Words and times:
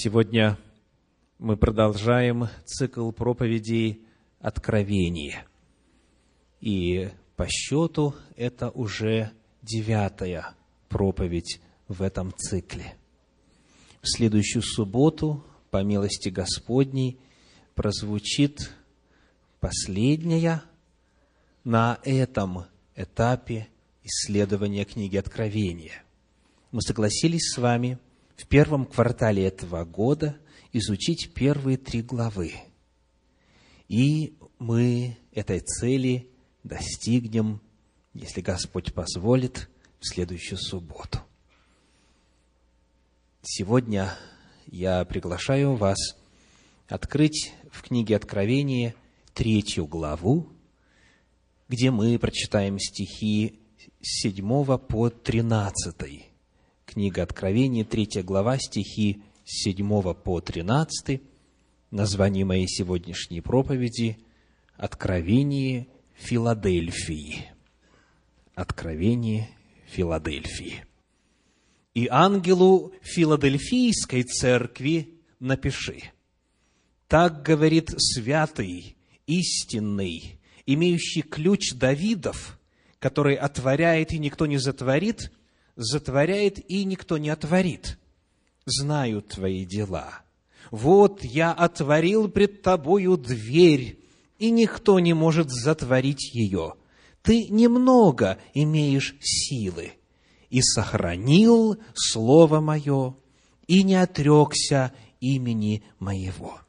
Сегодня 0.00 0.56
мы 1.40 1.56
продолжаем 1.56 2.46
цикл 2.64 3.10
проповедей 3.10 4.06
«Откровение». 4.38 5.44
И 6.60 7.10
по 7.34 7.48
счету 7.48 8.14
это 8.36 8.70
уже 8.70 9.32
девятая 9.60 10.54
проповедь 10.88 11.60
в 11.88 12.00
этом 12.02 12.32
цикле. 12.32 12.94
В 14.00 14.06
следующую 14.06 14.62
субботу, 14.62 15.44
по 15.72 15.82
милости 15.82 16.28
Господней, 16.28 17.18
прозвучит 17.74 18.70
последняя 19.58 20.62
на 21.64 21.98
этом 22.04 22.66
этапе 22.94 23.66
исследования 24.04 24.84
книги 24.84 25.16
Откровения. 25.16 26.04
Мы 26.70 26.82
согласились 26.82 27.52
с 27.52 27.58
вами– 27.58 27.98
в 28.38 28.46
первом 28.46 28.86
квартале 28.86 29.46
этого 29.46 29.84
года 29.84 30.38
изучить 30.72 31.34
первые 31.34 31.76
три 31.76 32.02
главы. 32.02 32.54
И 33.88 34.34
мы 34.58 35.18
этой 35.32 35.58
цели 35.60 36.30
достигнем, 36.62 37.60
если 38.14 38.40
Господь 38.40 38.94
позволит, 38.94 39.68
в 39.98 40.06
следующую 40.06 40.58
субботу. 40.58 41.18
Сегодня 43.42 44.16
я 44.68 45.04
приглашаю 45.04 45.74
вас 45.74 45.98
открыть 46.86 47.52
в 47.72 47.82
книге 47.82 48.14
Откровения 48.14 48.94
третью 49.34 49.86
главу, 49.86 50.48
где 51.68 51.90
мы 51.90 52.16
прочитаем 52.20 52.78
стихи 52.78 53.58
с 54.00 54.22
7 54.22 54.78
по 54.78 55.10
13 55.10 56.27
Книга 56.98 57.22
Откровения, 57.22 57.84
3 57.84 58.24
глава, 58.24 58.58
стихи 58.58 59.22
с 59.44 59.62
7 59.62 60.14
по 60.14 60.40
13, 60.40 61.22
название 61.92 62.44
моей 62.44 62.66
сегодняшней 62.66 63.40
проповеди 63.40 64.18
«Откровение 64.76 65.86
Филадельфии». 66.14 67.52
Откровение 68.56 69.48
Филадельфии. 69.86 70.84
«И 71.94 72.08
ангелу 72.10 72.92
Филадельфийской 73.02 74.24
церкви 74.24 75.20
напиши, 75.38 76.02
так 77.06 77.44
говорит 77.44 77.94
святый, 77.96 78.96
истинный, 79.28 80.40
имеющий 80.66 81.22
ключ 81.22 81.74
Давидов, 81.74 82.58
который 82.98 83.36
отворяет 83.36 84.10
и 84.12 84.18
никто 84.18 84.46
не 84.46 84.58
затворит, 84.58 85.30
затворяет, 85.78 86.58
и 86.70 86.84
никто 86.84 87.16
не 87.16 87.30
отворит. 87.30 87.98
Знаю 88.66 89.22
твои 89.22 89.64
дела. 89.64 90.22
Вот 90.70 91.24
я 91.24 91.52
отворил 91.52 92.28
пред 92.28 92.60
тобою 92.62 93.16
дверь, 93.16 93.98
и 94.38 94.50
никто 94.50 94.98
не 94.98 95.14
может 95.14 95.50
затворить 95.50 96.34
ее. 96.34 96.74
Ты 97.22 97.48
немного 97.48 98.38
имеешь 98.54 99.14
силы, 99.20 99.92
и 100.50 100.60
сохранил 100.60 101.78
Слово 101.94 102.60
Мое, 102.60 103.14
и 103.66 103.82
не 103.84 103.94
отрекся 103.94 104.92
имени 105.20 105.84
Моего. 105.98 106.60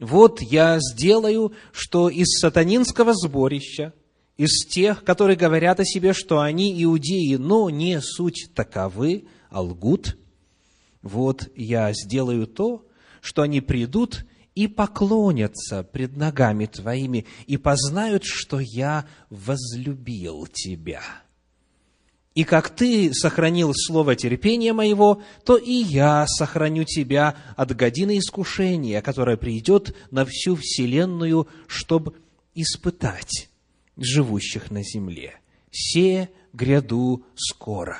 Вот 0.00 0.42
я 0.42 0.78
сделаю, 0.80 1.52
что 1.72 2.08
из 2.08 2.40
сатанинского 2.40 3.14
сборища– 3.14 3.94
из 4.40 4.64
тех, 4.64 5.04
которые 5.04 5.36
говорят 5.36 5.80
о 5.80 5.84
себе, 5.84 6.14
что 6.14 6.40
они 6.40 6.82
иудеи, 6.82 7.34
но 7.34 7.68
не 7.68 8.00
суть 8.00 8.48
таковы, 8.54 9.26
а 9.50 9.60
лгут, 9.60 10.16
вот 11.02 11.50
я 11.56 11.92
сделаю 11.92 12.46
то, 12.46 12.82
что 13.20 13.42
они 13.42 13.60
придут 13.60 14.24
и 14.54 14.66
поклонятся 14.66 15.82
пред 15.82 16.16
ногами 16.16 16.64
Твоими, 16.64 17.26
и 17.48 17.58
познают, 17.58 18.24
что 18.24 18.60
я 18.60 19.04
возлюбил 19.28 20.46
Тебя. 20.46 21.02
И 22.34 22.44
как 22.44 22.70
Ты 22.70 23.12
сохранил 23.12 23.74
слово 23.74 24.16
терпения 24.16 24.72
моего, 24.72 25.22
то 25.44 25.58
и 25.58 25.74
я 25.74 26.24
сохраню 26.26 26.84
Тебя 26.84 27.36
от 27.56 27.76
годины 27.76 28.16
искушения, 28.16 29.02
которое 29.02 29.36
придет 29.36 29.94
на 30.10 30.24
всю 30.24 30.56
вселенную, 30.56 31.46
чтобы 31.66 32.14
испытать 32.54 33.49
живущих 34.00 34.70
на 34.70 34.82
земле. 34.82 35.34
Се 35.70 36.30
гряду 36.52 37.22
скоро. 37.36 37.98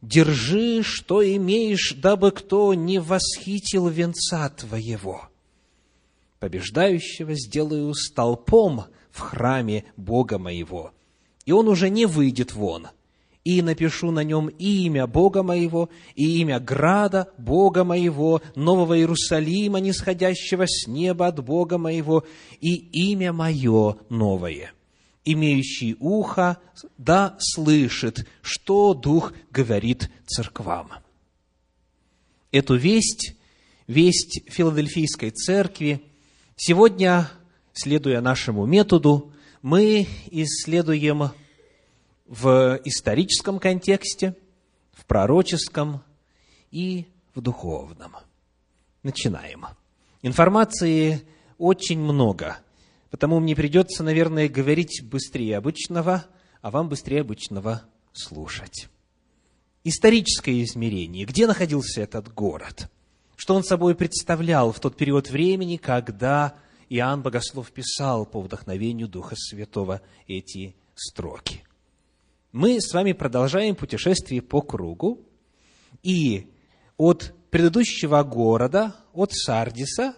Держи, 0.00 0.82
что 0.82 1.22
имеешь, 1.22 1.94
дабы 1.94 2.30
кто 2.30 2.72
не 2.72 2.98
восхитил 2.98 3.88
венца 3.88 4.48
твоего. 4.48 5.28
Побеждающего 6.38 7.34
сделаю 7.34 7.92
столпом 7.92 8.84
в 9.10 9.20
храме 9.20 9.84
Бога 9.98 10.38
моего, 10.38 10.92
и 11.44 11.52
он 11.52 11.68
уже 11.68 11.90
не 11.90 12.06
выйдет 12.06 12.54
вон. 12.54 12.88
И 13.44 13.62
напишу 13.62 14.10
на 14.10 14.22
нем 14.22 14.48
имя 14.48 15.06
Бога 15.06 15.42
моего, 15.42 15.90
и 16.14 16.40
имя 16.40 16.60
Града 16.60 17.32
Бога 17.36 17.84
моего, 17.84 18.42
Нового 18.54 18.98
Иерусалима, 18.98 19.80
нисходящего 19.80 20.66
с 20.66 20.86
неба 20.86 21.26
от 21.26 21.42
Бога 21.42 21.76
моего, 21.76 22.24
и 22.60 22.74
имя 22.74 23.32
мое 23.32 23.96
новое– 24.08 24.72
имеющий 25.24 25.96
ухо, 25.98 26.58
да 26.98 27.36
слышит, 27.38 28.26
что 28.42 28.94
Дух 28.94 29.32
говорит 29.50 30.10
церквам. 30.26 30.90
Эту 32.52 32.76
весть, 32.76 33.36
весть 33.86 34.42
Филадельфийской 34.48 35.30
церкви, 35.30 36.02
сегодня, 36.56 37.30
следуя 37.72 38.20
нашему 38.20 38.66
методу, 38.66 39.32
мы 39.62 40.08
исследуем 40.30 41.30
в 42.26 42.80
историческом 42.84 43.58
контексте, 43.58 44.34
в 44.92 45.04
пророческом 45.04 46.02
и 46.70 47.06
в 47.34 47.40
духовном. 47.40 48.16
Начинаем. 49.02 49.66
Информации 50.22 51.22
очень 51.58 52.00
много– 52.00 52.58
Потому 53.10 53.40
мне 53.40 53.56
придется, 53.56 54.02
наверное, 54.02 54.48
говорить 54.48 55.02
быстрее 55.04 55.58
обычного, 55.58 56.26
а 56.62 56.70
вам 56.70 56.88
быстрее 56.88 57.22
обычного 57.22 57.82
слушать. 58.12 58.88
Историческое 59.82 60.62
измерение. 60.62 61.24
Где 61.24 61.46
находился 61.46 62.02
этот 62.02 62.32
город? 62.32 62.90
Что 63.36 63.54
он 63.54 63.64
собой 63.64 63.94
представлял 63.94 64.72
в 64.72 64.80
тот 64.80 64.96
период 64.96 65.30
времени, 65.30 65.76
когда 65.76 66.54
Иоанн 66.88 67.22
Богослов 67.22 67.72
писал 67.72 68.26
по 68.26 68.40
вдохновению 68.40 69.08
Духа 69.08 69.34
Святого 69.36 70.02
эти 70.26 70.76
строки? 70.94 71.64
Мы 72.52 72.80
с 72.80 72.92
вами 72.92 73.12
продолжаем 73.12 73.74
путешествие 73.74 74.42
по 74.42 74.60
кругу, 74.60 75.24
и 76.02 76.50
от 76.96 77.32
предыдущего 77.50 78.22
города, 78.22 78.94
от 79.12 79.32
Сардиса, 79.32 80.14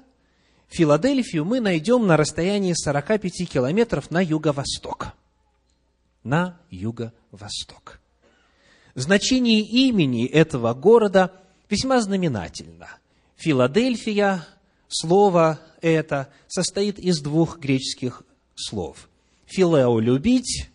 Филадельфию 0.72 1.44
мы 1.44 1.60
найдем 1.60 2.06
на 2.06 2.16
расстоянии 2.16 2.72
45 2.72 3.47
километров 3.47 4.10
на 4.10 4.22
юго-восток. 4.22 5.09
На 6.25 6.59
юго-восток. 6.71 8.00
Значение 8.94 9.61
имени 9.61 10.27
этого 10.27 10.72
города 10.72 11.31
весьма 11.69 12.00
знаменательно. 12.00 12.88
Филадельфия, 13.37 14.47
слово 14.88 15.61
это, 15.82 16.31
состоит 16.49 16.99
из 16.99 17.21
двух 17.21 17.59
греческих 17.59 18.22
слов. 18.55 19.11
Филео– 19.44 19.99
любить 20.00 20.71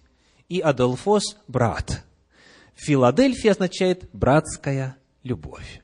и 0.47 0.59
Аделфос– 0.59 1.38
брат. 1.47 2.06
Филадельфия 2.75 3.53
означает 3.53 4.07
братская 4.13 4.97
любовь. 5.24 5.81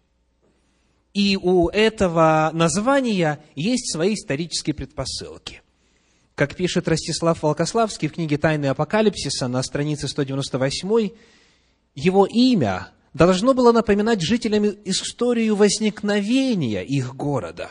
И 1.13 1.37
у 1.37 1.70
этого 1.70 2.49
названия 2.53 3.43
есть 3.55 3.91
свои 3.91 4.16
исторические 4.16 4.73
предпосылки. 4.73 5.61
Как 6.35 6.55
пишет 6.55 6.87
Ростислав 6.87 7.43
Волкославский 7.43 8.08
в 8.08 8.14
книге 8.14 8.40
«Тайны 8.40 8.66
апокалипсиса» 8.66 9.47
на 9.47 9.61
странице 9.61 10.08
198, 10.08 11.11
его 11.93 12.26
имя 12.26 12.90
должно 13.14 13.53
было 13.53 13.72
напоминать 13.72 14.22
жителям 14.22 14.66
историю 14.85 15.55
возникновения 15.55 16.84
их 16.84 17.16
города. 17.16 17.70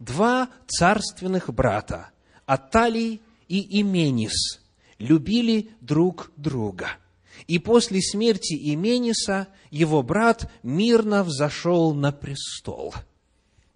Два 0.00 0.48
царственных 0.66 1.54
брата, 1.54 2.10
Аталий 2.46 3.22
и 3.46 3.80
Именис, 3.80 4.60
любили 4.98 5.70
друг 5.80 6.32
друга– 6.36 6.88
и 7.46 7.58
после 7.58 8.00
смерти 8.00 8.54
Имениса 8.74 9.48
его 9.70 10.02
брат 10.02 10.50
мирно 10.62 11.24
взошел 11.24 11.94
на 11.94 12.12
престол. 12.12 12.94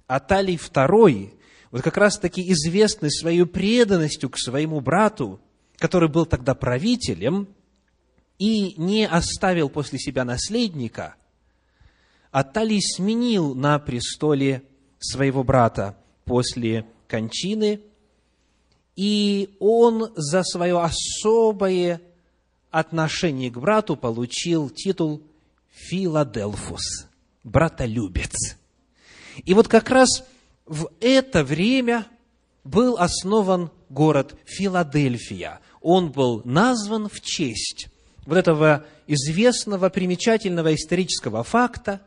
Аталий 0.07 0.57
II, 0.57 1.33
вот 1.71 1.83
как 1.83 1.97
раз-таки 1.97 2.53
известный 2.53 3.11
своей 3.11 3.45
преданностью 3.45 4.31
к 4.31 4.39
своему 4.39 4.81
брату, 4.81 5.41
который 5.77 6.09
был 6.09 6.27
тогда 6.27 6.55
правителем, 6.55 7.49
и 8.39 8.75
не 8.77 9.07
оставил 9.07 9.69
после 9.69 9.99
себя 9.99 10.25
наследника, 10.25 11.15
Аталий 12.31 12.83
сменил 12.83 13.55
на 13.55 13.79
престоле 13.79 14.63
своего 14.99 15.45
брата 15.45 15.97
после 16.25 16.85
кончины, 17.07 17.81
и 18.97 19.55
он 19.61 20.13
за 20.17 20.43
свое 20.43 20.81
особое 20.81 22.01
отношение 22.75 23.51
к 23.51 23.57
брату 23.59 23.95
получил 23.95 24.69
титул 24.69 25.23
Филадельфус, 25.71 27.07
братолюбец. 27.45 28.57
И 29.45 29.55
вот 29.55 29.69
как 29.69 29.91
раз 29.91 30.25
в 30.67 30.91
это 31.01 31.45
время 31.45 32.07
был 32.65 32.97
основан 32.99 33.71
город 33.89 34.35
Филадельфия. 34.45 35.61
Он 35.81 36.11
был 36.11 36.43
назван 36.45 37.09
в 37.09 37.21
честь 37.21 37.87
вот 38.27 38.39
этого 38.39 38.85
известного, 39.07 39.89
примечательного 39.89 40.75
исторического 40.75 41.45
факта, 41.45 42.01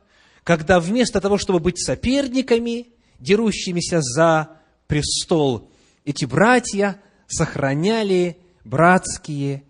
когда 0.44 0.82
вместо 0.82 1.22
того, 1.22 1.38
чтобы 1.38 1.60
быть 1.60 1.80
соперниками, 1.80 2.88
дерущимися 3.20 4.02
за 4.02 4.50
престол, 4.88 5.70
эти 6.04 6.26
братья 6.26 7.00
сохраняли 7.28 8.38
братские, 8.66 9.64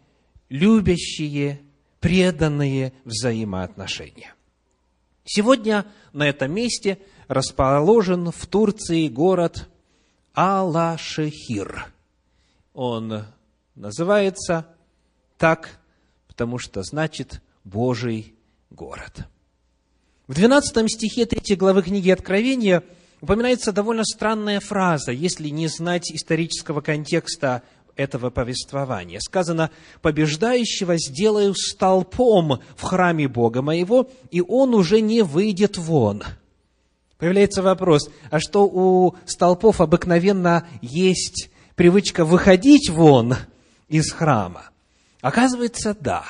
любящие, 0.49 1.61
преданные 1.99 2.93
взаимоотношения. 3.05 4.33
Сегодня 5.23 5.85
на 6.13 6.27
этом 6.27 6.53
месте 6.53 6.99
расположен 7.27 8.31
в 8.31 8.45
Турции 8.47 9.07
город 9.07 9.67
Алашехир. 10.33 11.91
Он 12.73 13.25
называется 13.75 14.67
так, 15.37 15.79
потому 16.27 16.59
что 16.59 16.83
значит 16.83 17.41
Божий 17.63 18.35
город. 18.69 19.27
В 20.27 20.33
12 20.33 20.91
стихе 20.91 21.25
3 21.25 21.55
главы 21.55 21.83
книги 21.83 22.09
Откровения 22.09 22.83
упоминается 23.21 23.71
довольно 23.71 24.03
странная 24.03 24.59
фраза, 24.59 25.11
если 25.11 25.49
не 25.49 25.67
знать 25.67 26.11
исторического 26.11 26.81
контекста 26.81 27.63
этого 27.97 28.29
повествования. 28.29 29.19
Сказано, 29.19 29.71
«Побеждающего 30.01 30.97
сделаю 30.97 31.53
столпом 31.55 32.61
в 32.75 32.83
храме 32.83 33.27
Бога 33.27 33.61
моего, 33.61 34.09
и 34.31 34.41
он 34.41 34.73
уже 34.73 35.01
не 35.01 35.23
выйдет 35.23 35.77
вон». 35.77 36.23
Появляется 37.17 37.63
вопрос, 37.63 38.09
а 38.29 38.39
что 38.39 38.65
у 38.65 39.15
столпов 39.25 39.81
обыкновенно 39.81 40.67
есть 40.81 41.49
привычка 41.75 42.23
выходить 42.23 42.89
вон 42.89 43.35
из 43.89 44.11
храма? 44.11 44.69
Оказывается, 45.21 45.97
да. 45.99 46.23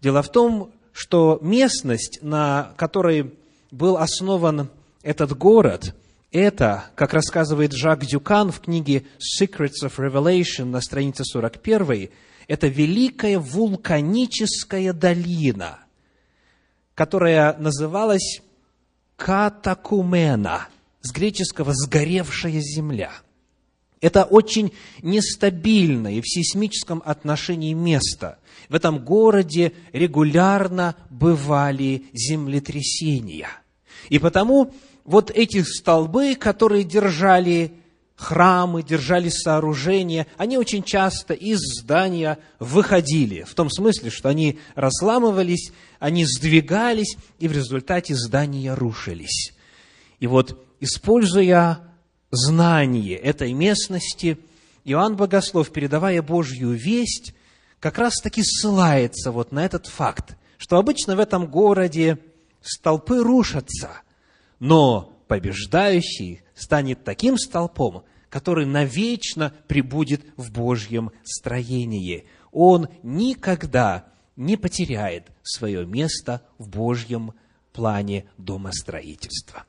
Дело 0.00 0.22
в 0.22 0.30
том, 0.30 0.72
что 0.92 1.38
местность, 1.40 2.18
на 2.20 2.72
которой 2.76 3.32
был 3.70 3.96
основан 3.96 4.68
этот 5.02 5.36
город, 5.36 5.94
это, 6.32 6.86
как 6.94 7.12
рассказывает 7.12 7.72
Жак 7.72 8.04
Дюкан 8.06 8.50
в 8.50 8.60
книге 8.60 9.04
Secrets 9.18 9.84
of 9.84 9.96
Revelation 9.98 10.64
на 10.64 10.80
странице 10.80 11.24
41, 11.24 12.10
это 12.48 12.66
великая 12.66 13.38
вулканическая 13.38 14.92
долина, 14.92 15.80
которая 16.94 17.56
называлась 17.58 18.40
Катакумена, 19.16 20.68
с 21.02 21.12
греческого 21.12 21.72
«сгоревшая 21.74 22.60
земля». 22.60 23.12
Это 24.00 24.24
очень 24.24 24.72
нестабильное 25.00 26.20
в 26.20 26.28
сейсмическом 26.28 27.02
отношении 27.04 27.72
место. 27.72 28.38
В 28.68 28.74
этом 28.74 29.04
городе 29.04 29.74
регулярно 29.92 30.96
бывали 31.08 32.06
землетрясения. 32.12 33.48
И 34.08 34.18
потому 34.18 34.74
вот 35.04 35.30
эти 35.30 35.62
столбы, 35.62 36.34
которые 36.34 36.84
держали 36.84 37.72
храмы, 38.16 38.82
держали 38.82 39.28
сооружения, 39.28 40.26
они 40.36 40.56
очень 40.56 40.82
часто 40.82 41.34
из 41.34 41.58
здания 41.58 42.38
выходили, 42.58 43.42
в 43.42 43.54
том 43.54 43.70
смысле, 43.70 44.10
что 44.10 44.28
они 44.28 44.58
разламывались, 44.74 45.72
они 45.98 46.24
сдвигались, 46.24 47.16
и 47.38 47.48
в 47.48 47.52
результате 47.52 48.14
здания 48.14 48.74
рушились. 48.74 49.52
И 50.20 50.26
вот, 50.26 50.64
используя 50.78 51.80
знание 52.30 53.16
этой 53.16 53.52
местности, 53.52 54.38
Иоанн 54.84 55.16
Богослов, 55.16 55.70
передавая 55.70 56.22
Божью 56.22 56.70
весть, 56.70 57.34
как 57.80 57.98
раз-таки 57.98 58.42
ссылается 58.44 59.32
вот 59.32 59.50
на 59.52 59.64
этот 59.64 59.86
факт, 59.86 60.36
что 60.58 60.76
обычно 60.76 61.16
в 61.16 61.20
этом 61.20 61.48
городе 61.48 62.18
столпы 62.60 63.18
рушатся, 63.18 63.90
но 64.62 65.12
побеждающий 65.26 66.42
станет 66.54 67.02
таким 67.02 67.36
столпом, 67.36 68.04
который 68.28 68.64
навечно 68.64 69.52
пребудет 69.66 70.22
в 70.36 70.52
Божьем 70.52 71.10
строении. 71.24 72.28
Он 72.52 72.86
никогда 73.02 74.06
не 74.36 74.56
потеряет 74.56 75.32
свое 75.42 75.84
место 75.84 76.42
в 76.58 76.68
Божьем 76.68 77.32
плане 77.72 78.26
домостроительства. 78.38 79.64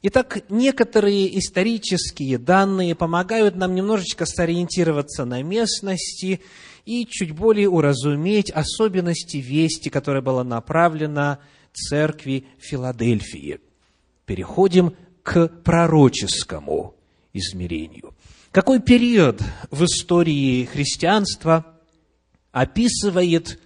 Итак, 0.00 0.44
некоторые 0.48 1.38
исторические 1.38 2.38
данные 2.38 2.94
помогают 2.94 3.54
нам 3.54 3.74
немножечко 3.74 4.24
сориентироваться 4.24 5.26
на 5.26 5.42
местности 5.42 6.40
и 6.86 7.04
чуть 7.04 7.32
более 7.32 7.68
уразуметь 7.68 8.50
особенности 8.50 9.36
вести, 9.36 9.90
которая 9.90 10.22
была 10.22 10.42
направлена 10.42 11.38
церкви 11.74 12.46
Филадельфии. 12.56 13.60
Переходим 14.26 14.94
к 15.22 15.48
пророческому 15.48 16.94
измерению. 17.32 18.14
Какой 18.50 18.80
период 18.80 19.40
в 19.70 19.84
истории 19.84 20.64
христианства 20.64 21.78
описывает 22.52 23.58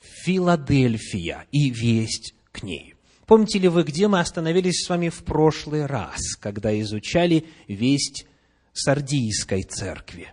Филадельфия 0.00 1.46
и 1.50 1.70
весть 1.70 2.34
к 2.52 2.62
ней? 2.62 2.94
Помните 3.26 3.58
ли 3.58 3.66
вы, 3.68 3.82
где 3.82 4.06
мы 4.08 4.20
остановились 4.20 4.84
с 4.84 4.88
вами 4.88 5.10
в 5.10 5.24
прошлый 5.24 5.84
раз, 5.86 6.34
когда 6.40 6.80
изучали 6.80 7.46
весть 7.66 8.26
Сардийской 8.72 9.62
церкви? 9.62 10.32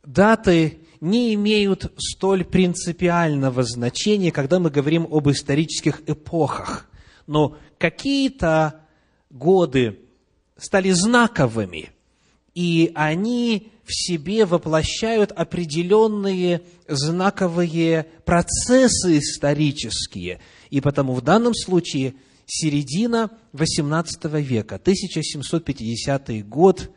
даты 0.04 0.80
не 1.00 1.34
имеют 1.34 1.92
столь 1.96 2.44
принципиального 2.44 3.62
значения, 3.62 4.32
когда 4.32 4.58
мы 4.58 4.70
говорим 4.70 5.06
об 5.08 5.30
исторических 5.30 6.02
эпохах. 6.08 6.90
Но 7.28 7.56
какие-то 7.78 8.80
годы 9.30 10.00
стали 10.56 10.90
знаковыми, 10.90 11.90
и 12.54 12.90
они 12.96 13.70
в 13.84 13.94
себе 13.94 14.46
воплощают 14.46 15.30
определенные 15.30 16.62
знаковые 16.88 18.08
процессы 18.24 19.18
исторические. 19.18 20.40
И 20.70 20.80
потому 20.80 21.14
в 21.14 21.22
данном 21.22 21.54
случае– 21.54 22.14
середина 22.52 23.30
XVIII 23.54 24.42
века, 24.42 24.74
1750 24.74 26.46
год, 26.46 26.90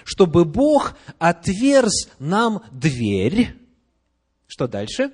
чтобы 0.04 0.44
Бог 0.44 0.94
отверз 1.18 2.08
нам 2.20 2.62
дверь». 2.70 3.56
Что 4.46 4.68
дальше? 4.68 5.10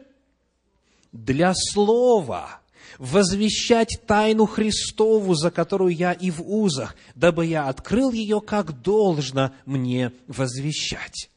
«Для 1.11 1.55
слова, 1.55 2.61
возвещать 2.99 3.99
тайну 4.07 4.45
Христову, 4.45 5.35
за 5.35 5.51
которую 5.51 5.97
я 5.97 6.13
и 6.13 6.31
в 6.31 6.43
узах, 6.43 6.95
дабы 7.15 7.47
я 7.47 7.69
открыл 7.69 8.13
ее, 8.13 8.43
как 8.43 8.83
должно 8.83 9.53
мне 9.65 10.13
возвещать» 10.27 11.31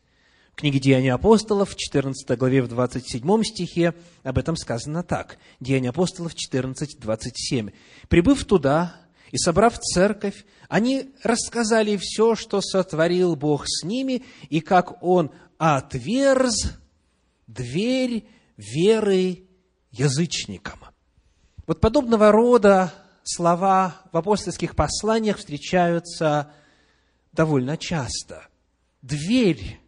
книге 0.57 0.79
«Деяния 0.79 1.13
апостолов» 1.13 1.69
в 1.69 1.75
14 1.75 2.35
главе 2.35 2.63
в 2.63 2.67
27 2.67 3.43
стихе 3.43 3.93
об 4.23 4.39
этом 4.39 4.57
сказано 4.57 5.03
так. 5.03 5.37
«Деяния 5.59 5.89
апостолов» 5.89 6.33
14, 6.33 6.99
27. 6.99 7.69
«Прибыв 8.09 8.43
туда 8.43 8.95
и 9.31 9.37
собрав 9.37 9.77
церковь, 9.77 10.45
они 10.67 11.11
рассказали 11.23 11.95
все, 11.97 12.35
что 12.35 12.61
сотворил 12.61 13.35
Бог 13.35 13.65
с 13.67 13.83
ними, 13.83 14.25
и 14.49 14.59
как 14.59 15.03
Он 15.03 15.29
отверз 15.59 16.73
дверь 17.45 18.27
веры 18.57 19.43
язычникам». 19.91 20.79
Вот 21.67 21.79
подобного 21.79 22.31
рода 22.31 22.91
слова 23.23 23.97
в 24.11 24.17
апостольских 24.17 24.75
посланиях 24.75 25.37
встречаются 25.37 26.51
довольно 27.31 27.77
часто. 27.77 28.47
Дверь 29.03 29.79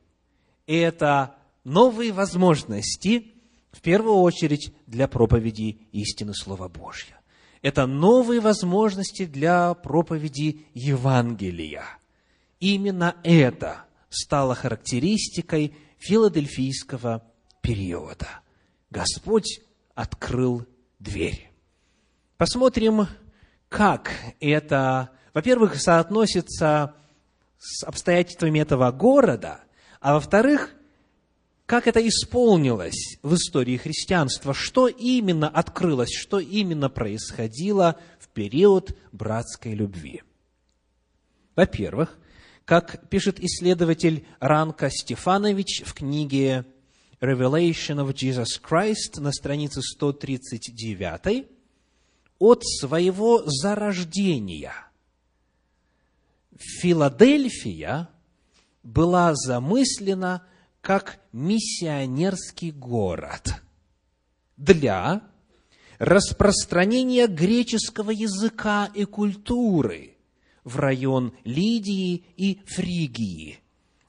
это 0.69 1.35
новые 1.63 2.11
возможности, 2.11 3.33
в 3.71 3.81
первую 3.81 4.17
очередь, 4.17 4.71
для 4.85 5.07
проповеди 5.07 5.79
истины 5.91 6.35
Слова 6.35 6.69
Божьего. 6.69 7.17
Это 7.63 7.87
новые 7.87 8.39
возможности 8.39 9.25
для 9.25 9.73
проповеди 9.73 10.67
Евангелия. 10.75 11.85
Именно 12.59 13.15
это 13.23 13.85
стало 14.09 14.53
характеристикой 14.53 15.75
филадельфийского 15.97 17.23
периода. 17.61 18.27
Господь 18.91 19.61
открыл 19.95 20.65
дверь. 20.99 21.51
Посмотрим, 22.37 23.07
как 23.69 24.11
это, 24.39 25.09
во-первых, 25.33 25.81
соотносится 25.81 26.93
с 27.57 27.83
обстоятельствами 27.83 28.59
этого 28.59 28.91
города– 28.91 29.61
а 29.99 30.13
во-вторых, 30.13 30.73
как 31.65 31.87
это 31.87 32.05
исполнилось 32.07 33.17
в 33.21 33.35
истории 33.35 33.77
христианства, 33.77 34.53
что 34.53 34.87
именно 34.87 35.47
открылось, 35.47 36.11
что 36.11 36.39
именно 36.39 36.89
происходило 36.89 37.99
в 38.19 38.29
период 38.29 38.97
братской 39.11 39.73
любви. 39.73 40.23
Во-первых, 41.55 42.17
как 42.65 43.09
пишет 43.09 43.39
исследователь 43.39 44.25
Ранка 44.39 44.89
Стефанович 44.89 45.83
в 45.85 45.93
книге 45.93 46.65
Revelation 47.19 48.05
of 48.05 48.13
Jesus 48.13 48.59
Christ 48.63 49.19
на 49.19 49.31
странице 49.31 49.81
139, 49.81 51.47
от 52.39 52.63
своего 52.63 53.43
зарождения 53.45 54.73
Филадельфия– 56.57 58.09
была 58.83 59.33
замыслена 59.35 60.43
как 60.81 61.19
миссионерский 61.31 62.71
город 62.71 63.55
для 64.57 65.21
распространения 65.97 67.27
греческого 67.27 68.11
языка 68.11 68.89
и 68.93 69.05
культуры 69.05 70.15
в 70.63 70.77
район 70.77 71.33
Лидии 71.43 72.23
и 72.37 72.61
Фригии 72.65 73.59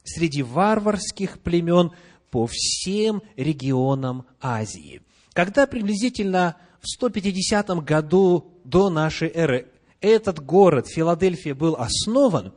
среди 0.04 0.42
варварских 0.42 1.40
племен 1.40 1.92
по 2.30 2.46
всем 2.46 3.22
регионам 3.36 4.24
Азии. 4.40 5.02
Когда 5.32 5.66
приблизительно 5.66 6.56
в 6.80 6.88
150 6.88 7.68
году 7.84 8.52
до 8.64 8.90
нашей 8.90 9.28
эры 9.28 9.68
этот 10.00 10.44
город, 10.44 10.86
Филадельфия, 10.88 11.54
был 11.54 11.76
основан, 11.76 12.52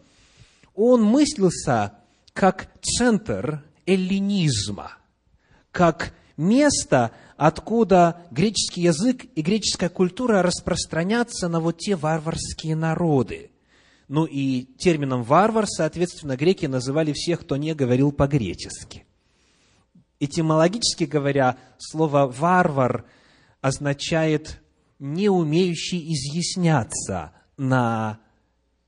он 0.76 1.04
мыслился 1.04 1.94
как 2.34 2.70
центр 2.82 3.64
эллинизма, 3.86 4.98
как 5.72 6.14
место, 6.36 7.12
откуда 7.38 8.26
греческий 8.32 8.82
язык 8.82 9.26
и 9.36 9.42
греческая 9.42 9.90
культура 9.90 10.42
распространятся 10.42 11.48
на 11.48 11.60
вот 11.60 11.78
те 11.78 11.96
варварские 11.96 12.76
народы. 12.76 13.52
Ну 14.08 14.26
и 14.26 14.64
термином 14.78 15.24
«варвар», 15.24 15.66
соответственно, 15.68 16.36
греки 16.36 16.66
называли 16.66 17.14
всех, 17.14 17.42
кто 17.42 17.56
не 17.56 17.74
говорил 17.74 18.12
по-гречески. 18.12 19.06
Этимологически 20.20 21.06
говоря, 21.06 21.58
слово 21.78 22.28
«варвар» 22.28 23.06
означает 23.62 24.62
«не 25.00 25.30
умеющий 25.30 26.14
изъясняться 26.14 27.32
на 27.58 28.20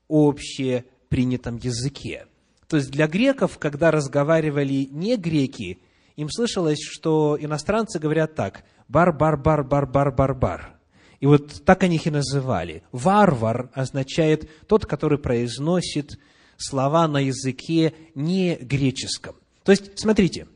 общепринятом 0.08 1.56
языке». 1.56 2.26
То 2.68 2.76
есть 2.76 2.90
для 2.90 3.06
греков, 3.06 3.58
когда 3.58 3.90
разговаривали 3.90 4.88
не 4.90 5.16
греки, 5.16 5.78
им 6.16 6.30
слышалось, 6.30 6.80
что 6.82 7.36
иностранцы 7.38 7.98
говорят 7.98 8.34
так 8.34 8.64
«бар-бар-бар-бар-бар-бар-бар». 8.88 10.76
И 11.20 11.26
вот 11.26 11.64
так 11.64 11.82
они 11.82 11.96
их 11.96 12.06
и 12.06 12.10
называли. 12.10 12.82
Варвар 12.92 13.70
означает 13.72 14.50
тот, 14.66 14.86
который 14.86 15.18
произносит 15.18 16.18
слова 16.56 17.08
на 17.08 17.18
языке 17.18 17.94
не 18.14 18.56
греческом. 18.56 19.36
То 19.62 19.72
есть, 19.72 19.98
смотрите, 19.98 20.46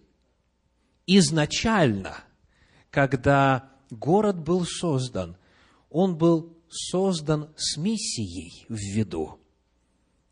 изначально, 1.07 2.19
когда 2.91 3.71
город 3.91 4.39
был 4.39 4.65
создан, 4.67 5.37
он 5.89 6.17
был 6.17 6.57
создан 6.69 7.49
с 7.57 7.77
миссией 7.77 8.67
в 8.69 8.77
виду. 8.77 9.39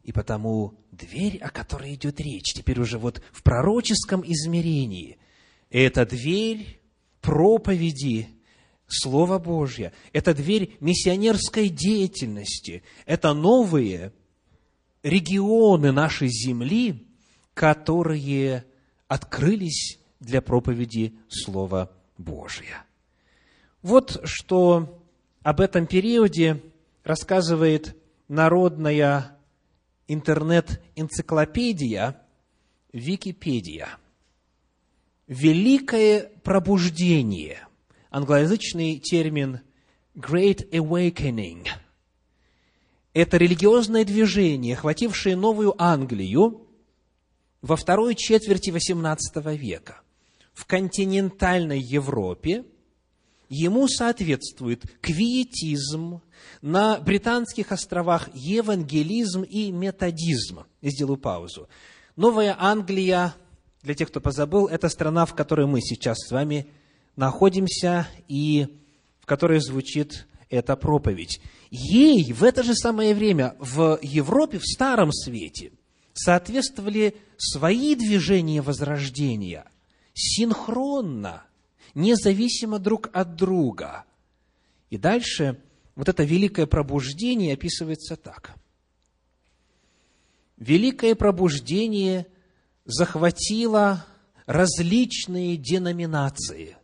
И 0.03 0.13
потому 0.13 0.75
дверь, 0.99 1.39
о 1.39 1.51
которой 1.51 1.95
идет 1.95 2.21
речь, 2.21 2.53
теперь 2.55 2.81
уже 2.81 2.99
вот 2.99 3.23
в 3.33 3.43
пророческом 3.43 4.23
измерении, 4.25 5.19
это 5.71 6.05
дверь 6.05 6.81
проповеди 7.21 8.29
Слова 8.87 9.39
Божье, 9.39 9.93
это 10.13 10.35
дверь 10.35 10.77
миссионерской 10.81 11.69
деятельности, 11.69 12.83
это 13.07 13.35
новые 13.35 14.13
регионы 15.03 15.93
нашей 15.93 16.29
земли, 16.29 17.07
которые 17.55 18.65
открылись 19.09 19.99
для 20.21 20.41
проповеди 20.41 21.15
Слова 21.29 21.91
Божия. 22.17 22.85
Вот 23.83 24.21
что 24.25 25.03
об 25.43 25.61
этом 25.61 25.87
периоде 25.87 26.63
рассказывает 27.05 27.97
народная 28.29 29.38
интернет-энциклопедия 30.09 32.21
Википедия. 32.93 33.99
Великое 35.27 36.31
пробуждение. 36.43 37.67
Англоязычный 38.11 38.99
термин 38.99 39.61
Great 40.17 40.69
Awakening. 40.71 41.67
Это 43.13 43.37
религиозное 43.37 44.05
движение, 44.05 44.75
охватившее 44.75 45.37
Новую 45.37 45.81
Англию 45.81 46.67
во 47.61 47.77
второй 47.77 48.15
четверти 48.15 48.71
XVIII 48.71 49.57
века 49.57 50.03
в 50.59 50.67
континентальной 50.67 51.81
Европе 51.81 52.65
ему 53.49 53.87
соответствует 53.87 54.83
квиетизм, 55.01 56.21
на 56.63 56.99
британских 56.99 57.73
островах 57.73 58.29
евангелизм 58.35 59.43
и 59.43 59.71
методизм. 59.71 60.65
И 60.81 60.91
сделаю 60.91 61.19
паузу. 61.19 61.69
Новая 62.17 62.57
Англия, 62.59 63.35
для 63.83 63.95
тех, 63.95 64.09
кто 64.09 64.21
позабыл, 64.21 64.67
это 64.67 64.89
страна, 64.89 65.25
в 65.27 65.35
которой 65.35 65.67
мы 65.67 65.81
сейчас 65.81 66.19
с 66.19 66.31
вами 66.31 66.69
находимся 67.17 68.09
и 68.27 68.79
в 69.21 69.27
которой 69.27 69.61
звучит 69.61 70.27
эта 70.51 70.77
проповедь. 70.77 71.41
Ей 71.71 72.33
в 72.33 72.43
это 72.43 72.63
же 72.63 72.75
самое 72.75 73.15
время 73.15 73.55
в 73.59 73.99
Европе, 74.03 74.59
в 74.59 74.65
Старом 74.65 75.13
Свете, 75.13 75.73
соответствовали 76.15 77.17
свои 77.37 77.95
движения 77.95 78.63
возрождения 78.63 79.65
синхронно, 80.15 81.45
независимо 81.95 82.79
друг 82.79 83.09
от 83.13 83.37
друга. 83.37 84.05
И 84.91 84.97
дальше 84.97 85.61
вот 85.99 86.09
это 86.09 86.23
великое 86.23 86.67
пробуждение 86.67 87.55
описывается 87.55 88.15
так. 88.15 88.55
Великое 90.57 91.17
пробуждение 91.17 92.29
захватило 92.85 94.07
различные 94.47 95.57
деноминации, 95.57 96.77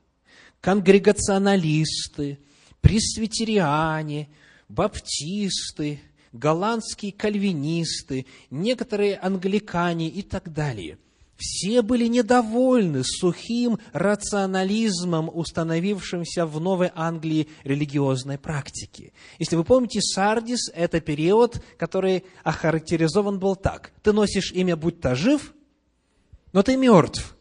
конгрегационалисты, 0.61 2.40
пресвитериане, 2.80 4.30
баптисты, 4.68 6.00
голландские 6.33 7.12
кальвинисты, 7.12 8.26
некоторые 8.50 9.16
англикане 9.16 10.09
и 10.09 10.23
так 10.23 10.52
далее. 10.52 10.99
Все 11.37 11.83
были 11.83 12.07
недовольны 12.07 13.03
сухим 13.05 13.79
рационализмом, 13.93 15.29
установившимся 15.33 16.47
в 16.47 16.61
Новой 16.61 16.91
Англии 16.95 17.49
религиозной 17.64 18.38
практике. 18.38 19.12
Если 19.38 19.57
вы 19.57 19.64
помните, 19.64 20.00
Сардис– 20.00 20.71
это 20.75 21.00
период, 21.00 21.61
который 21.76 22.25
охарактеризован 22.45 23.41
был 23.41 23.57
так. 23.57 23.93
Ты 24.03 24.12
носишь 24.12 24.53
имя, 24.53 24.76
будь 24.76 25.00
то 25.00 25.17
жив, 25.17 25.55
но 26.53 26.62
ты 26.62 26.76
мертв. 26.76 27.37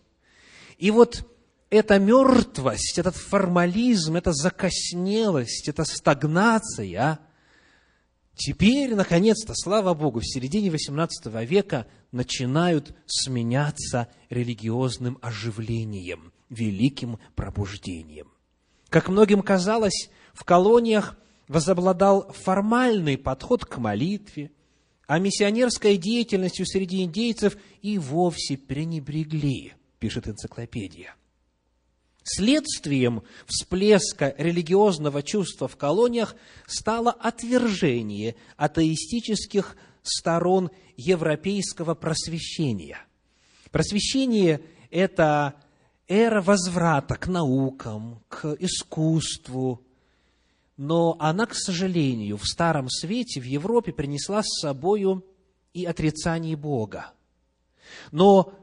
И 0.80 0.90
вот 0.90 1.24
эта 1.70 2.00
мертвость, 2.00 2.98
этот 2.98 3.16
формализм, 3.16 4.16
эта 4.16 4.34
закоснелость, 4.34 5.70
эта 5.70 5.84
стагнация– 5.86 7.20
Теперь, 8.36 8.96
наконец-то, 8.96 9.54
слава 9.56 9.94
Богу, 9.94 10.20
в 10.20 10.26
середине 10.26 10.70
XVIII 10.70 11.46
века 11.46 11.88
начинают 12.12 12.96
сменяться 13.06 14.08
религиозным 14.30 15.20
оживлением, 15.22 16.34
великим 16.50 17.20
пробуждением. 17.36 18.32
Как 18.90 19.10
многим 19.10 19.42
казалось, 19.42 20.10
в 20.34 20.44
колониях 20.44 21.16
возобладал 21.48 22.32
формальный 22.32 23.18
подход 23.18 23.66
к 23.66 23.78
молитве, 23.78 24.52
а 25.06 25.20
миссионерской 25.20 25.98
деятельностью 25.98 26.66
среди 26.66 27.04
индейцев 27.04 27.58
и 27.82 27.98
вовсе 28.00 28.58
пренебрегли, 28.58 29.74
пишет 30.00 30.28
энциклопедия. 30.28 31.16
Следствием 32.24 33.24
всплеска 33.46 34.34
религиозного 34.38 35.22
чувства 35.24 35.68
в 35.68 35.76
колониях 35.76 36.36
стало 36.66 37.12
отвержение 37.12 38.36
атеистических 38.56 39.76
сторон 40.04 40.72
европейского 40.96 41.96
просвещения. 41.96 43.00
Просвещение– 43.72 44.62
это 44.92 45.56
эра 46.08 46.42
возврата 46.42 47.16
к 47.16 47.28
наукам, 47.28 48.24
к 48.30 48.56
искусству, 48.60 49.86
но 50.78 51.16
она, 51.20 51.46
к 51.46 51.56
сожалению, 51.56 52.38
в 52.38 52.46
Старом 52.46 52.90
Свете, 52.90 53.42
в 53.42 53.46
Европе 53.46 53.92
принесла 53.92 54.44
с 54.44 54.62
собою 54.62 55.26
и 55.74 55.86
отрицание 55.86 56.56
Бога. 56.56 57.12
Но 58.12 58.54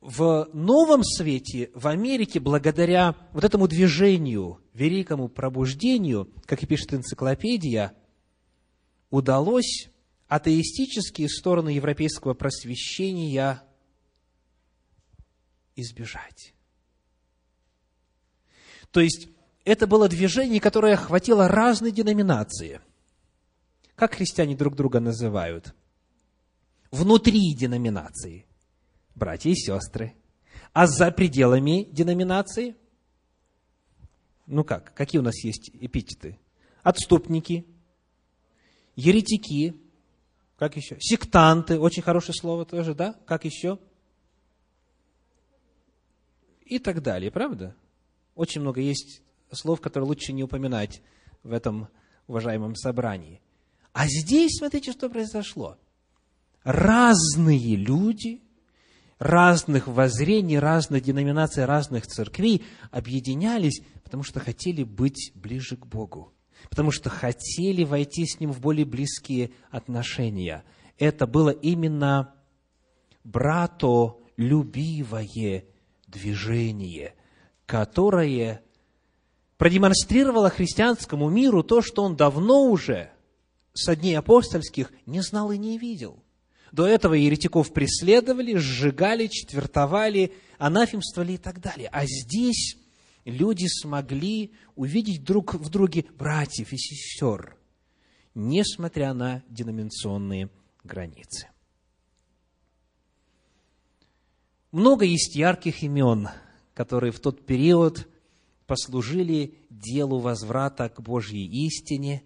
в 0.00 0.48
новом 0.54 1.04
свете, 1.04 1.70
в 1.74 1.86
Америке, 1.86 2.40
благодаря 2.40 3.14
вот 3.32 3.44
этому 3.44 3.68
движению, 3.68 4.60
великому 4.72 5.28
пробуждению, 5.28 6.32
как 6.46 6.62
и 6.62 6.66
пишет 6.66 6.94
энциклопедия, 6.94 7.92
удалось 9.10 9.90
атеистические 10.28 11.28
стороны 11.28 11.70
европейского 11.70 12.34
просвещения 12.34 13.62
избежать. 15.76 16.54
То 18.90 19.00
есть, 19.00 19.28
это 19.64 19.86
было 19.86 20.08
движение, 20.08 20.60
которое 20.60 20.94
охватило 20.94 21.46
разные 21.46 21.92
деноминации. 21.92 22.80
Как 23.94 24.14
христиане 24.14 24.56
друг 24.56 24.74
друга 24.74 24.98
называют? 24.98 25.74
Внутри 26.90 27.54
деноминации– 27.54 28.46
братья 29.20 29.50
и 29.50 29.54
сестры. 29.54 30.14
А 30.72 30.88
за 30.88 31.12
пределами 31.12 31.84
деноминации? 31.92 32.74
Ну 34.46 34.64
как, 34.64 34.92
какие 34.94 35.20
у 35.20 35.24
нас 35.24 35.44
есть 35.44 35.70
эпитеты? 35.74 36.38
Отступники, 36.82 37.66
еретики, 38.96 39.76
как 40.58 40.76
еще? 40.76 40.96
Сектанты, 40.98 41.78
очень 41.78 42.02
хорошее 42.02 42.34
слово 42.34 42.64
тоже, 42.64 42.94
да? 42.94 43.14
Как 43.26 43.44
еще? 43.44 43.78
И 46.64 46.78
так 46.78 47.02
далее, 47.02 47.30
правда? 47.30 47.76
Очень 48.34 48.62
много 48.62 48.80
есть 48.80 49.22
слов, 49.52 49.80
которые 49.80 50.08
лучше 50.08 50.32
не 50.32 50.42
упоминать 50.42 51.02
в 51.42 51.52
этом 51.52 51.88
уважаемом 52.26 52.74
собрании. 52.74 53.40
А 53.92 54.06
здесь, 54.06 54.56
смотрите, 54.58 54.92
что 54.92 55.10
произошло. 55.10 55.76
Разные 56.62 57.76
люди– 57.76 58.42
разных 59.20 59.86
воззрений, 59.86 60.58
разных 60.58 61.04
деноминаций, 61.04 61.64
разных 61.66 62.08
церквей 62.08 62.64
объединялись, 62.90 63.82
потому 64.02 64.24
что 64.24 64.40
хотели 64.40 64.82
быть 64.82 65.30
ближе 65.34 65.76
к 65.76 65.86
Богу, 65.86 66.32
потому 66.70 66.90
что 66.90 67.10
хотели 67.10 67.84
войти 67.84 68.26
с 68.26 68.40
Ним 68.40 68.50
в 68.50 68.60
более 68.60 68.86
близкие 68.86 69.50
отношения. 69.70 70.64
Это 70.98 71.26
было 71.26 71.50
именно 71.50 72.32
братолюбивое 73.22 75.64
движение, 76.06 77.14
которое 77.66 78.62
продемонстрировало 79.58 80.48
христианскому 80.48 81.28
миру 81.28 81.62
то, 81.62 81.82
что 81.82 82.04
он 82.04 82.16
давно 82.16 82.64
уже 82.64 83.10
со 83.74 83.94
дней 83.94 84.14
апостольских 84.14 84.90
не 85.04 85.20
знал 85.20 85.52
и 85.52 85.58
не 85.58 85.76
видел– 85.76 86.24
до 86.72 86.86
этого 86.86 87.14
еретиков 87.14 87.72
преследовали, 87.72 88.56
сжигали, 88.56 89.26
четвертовали, 89.26 90.32
анафемствовали 90.58 91.32
и 91.32 91.38
так 91.38 91.60
далее. 91.60 91.88
А 91.92 92.04
здесь 92.06 92.76
люди 93.24 93.66
смогли 93.66 94.52
увидеть 94.76 95.24
друг 95.24 95.54
в 95.54 95.68
друге 95.68 96.04
братьев 96.16 96.72
и 96.72 96.78
сестер, 96.78 97.56
несмотря 98.34 99.14
на 99.14 99.42
деноминационные 99.48 100.50
границы. 100.84 101.48
Много 104.70 105.04
есть 105.04 105.34
ярких 105.34 105.82
имен, 105.82 106.28
которые 106.74 107.10
в 107.10 107.18
тот 107.18 107.44
период 107.44 108.08
послужили 108.66 109.58
делу 109.68 110.20
возврата 110.20 110.88
к 110.88 111.00
Божьей 111.00 111.44
истине, 111.66 112.22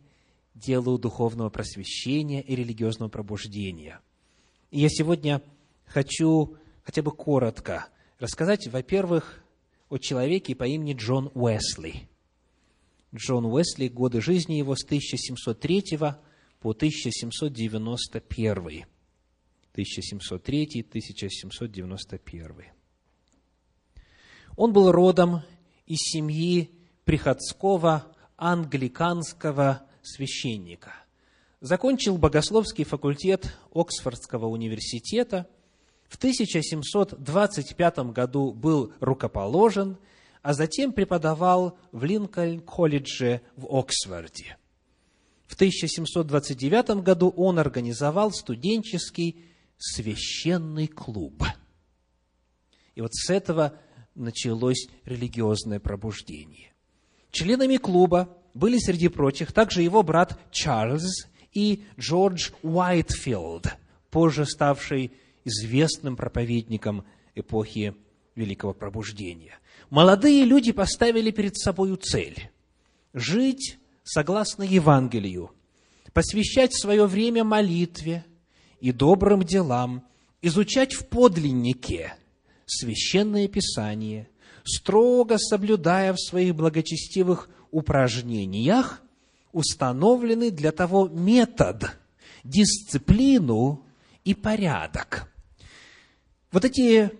делу 0.54 0.98
духовного 0.98 1.48
просвещения 1.48 2.42
и 2.42 2.54
религиозного 2.54 3.08
пробуждения– 3.08 4.00
я 4.80 4.88
сегодня 4.88 5.40
хочу 5.86 6.56
хотя 6.82 7.02
бы 7.02 7.12
коротко 7.12 7.86
рассказать, 8.18 8.66
во-первых, 8.66 9.44
о 9.88 9.98
человеке 9.98 10.56
по 10.56 10.64
имени 10.64 10.94
Джон 10.94 11.30
Уэсли. 11.34 12.08
Джон 13.14 13.46
Уэсли, 13.46 13.86
годы 13.86 14.20
жизни 14.20 14.54
его 14.54 14.74
с 14.74 14.84
1703 14.84 15.84
по 16.58 16.70
1791. 16.70 18.86
1703-1791. 19.74 22.64
Он 24.56 24.72
был 24.72 24.90
родом 24.90 25.42
из 25.86 25.98
семьи 25.98 26.72
приходского 27.04 28.12
англиканского 28.36 29.86
священника– 30.02 30.94
закончил 31.60 32.18
богословский 32.18 32.84
факультет 32.84 33.56
Оксфордского 33.72 34.46
университета, 34.46 35.48
в 36.08 36.16
1725 36.16 37.98
году 38.12 38.52
был 38.52 38.92
рукоположен, 39.00 39.98
а 40.42 40.52
затем 40.52 40.92
преподавал 40.92 41.78
в 41.90 42.04
Линкольн-колледже 42.04 43.40
в 43.56 43.66
Оксфорде. 43.74 44.56
В 45.46 45.54
1729 45.54 47.02
году 47.02 47.30
он 47.30 47.58
организовал 47.58 48.30
студенческий 48.32 49.44
священный 49.78 50.86
клуб. 50.86 51.42
И 52.94 53.00
вот 53.00 53.14
с 53.14 53.30
этого 53.30 53.78
началось 54.14 54.86
религиозное 55.04 55.80
пробуждение. 55.80 56.72
Членами 57.30 57.76
клуба 57.76 58.36
были 58.54 58.78
среди 58.78 59.08
прочих 59.08 59.52
также 59.52 59.82
его 59.82 60.02
брат 60.02 60.38
Чарльз 60.52 61.26
и 61.54 61.84
Джордж 61.98 62.50
Уайтфилд, 62.62 63.68
позже 64.10 64.44
ставший 64.44 65.12
известным 65.44 66.16
проповедником 66.16 67.04
эпохи 67.34 67.94
Великого 68.34 68.74
Пробуждения. 68.74 69.58
Молодые 69.90 70.44
люди 70.44 70.72
поставили 70.72 71.30
перед 71.30 71.56
собой 71.56 71.96
цель– 71.96 72.50
жить 73.14 73.78
согласно 74.02 74.62
Евангелию, 74.64 75.52
посвящать 76.12 76.74
свое 76.74 77.06
время 77.06 77.44
молитве 77.44 78.24
и 78.80 78.92
добрым 78.92 79.42
делам, 79.42 80.04
изучать 80.42 80.94
в 80.94 81.06
подлиннике 81.06 82.14
Священное 82.66 83.46
Писание, 83.48 84.28
строго 84.64 85.38
соблюдая 85.38 86.12
в 86.12 86.20
своих 86.20 86.54
благочестивых 86.54 87.48
упражнениях 87.70 89.02
установленный 89.54 90.50
для 90.50 90.72
того 90.72 91.08
метод, 91.08 91.96
дисциплину 92.42 93.86
и 94.24 94.34
порядок. 94.34 95.32
Вот 96.50 96.64
эти 96.64 97.10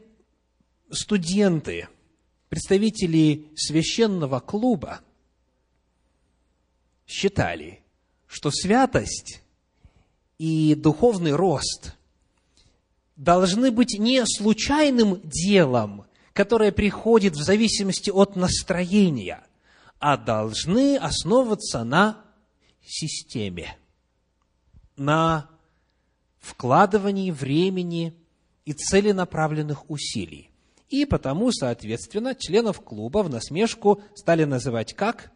студенты, 0.90 1.88
представители 2.48 3.48
священного 3.56 4.40
клуба, 4.40 5.00
считали, 7.06 7.80
что 8.26 8.50
святость 8.50 9.42
и 10.38 10.74
духовный 10.74 11.32
рост 11.32 11.94
должны 13.14 13.70
быть 13.70 13.96
не 13.96 14.24
случайным 14.26 15.20
делом, 15.22 16.06
которое 16.32 16.72
приходит 16.72 17.34
в 17.34 17.42
зависимости 17.42 18.10
от 18.10 18.34
настроения, 18.34 19.44
а 20.00 20.16
должны 20.16 20.96
основываться 20.96 21.84
на 21.84 22.23
системе, 22.84 23.76
на 24.96 25.50
вкладывании 26.38 27.30
времени 27.30 28.14
и 28.64 28.72
целенаправленных 28.72 29.90
усилий. 29.90 30.50
И 30.90 31.06
потому, 31.06 31.50
соответственно, 31.52 32.34
членов 32.34 32.80
клуба 32.80 33.22
в 33.22 33.30
насмешку 33.30 34.02
стали 34.14 34.44
называть 34.44 34.94
как? 34.94 35.32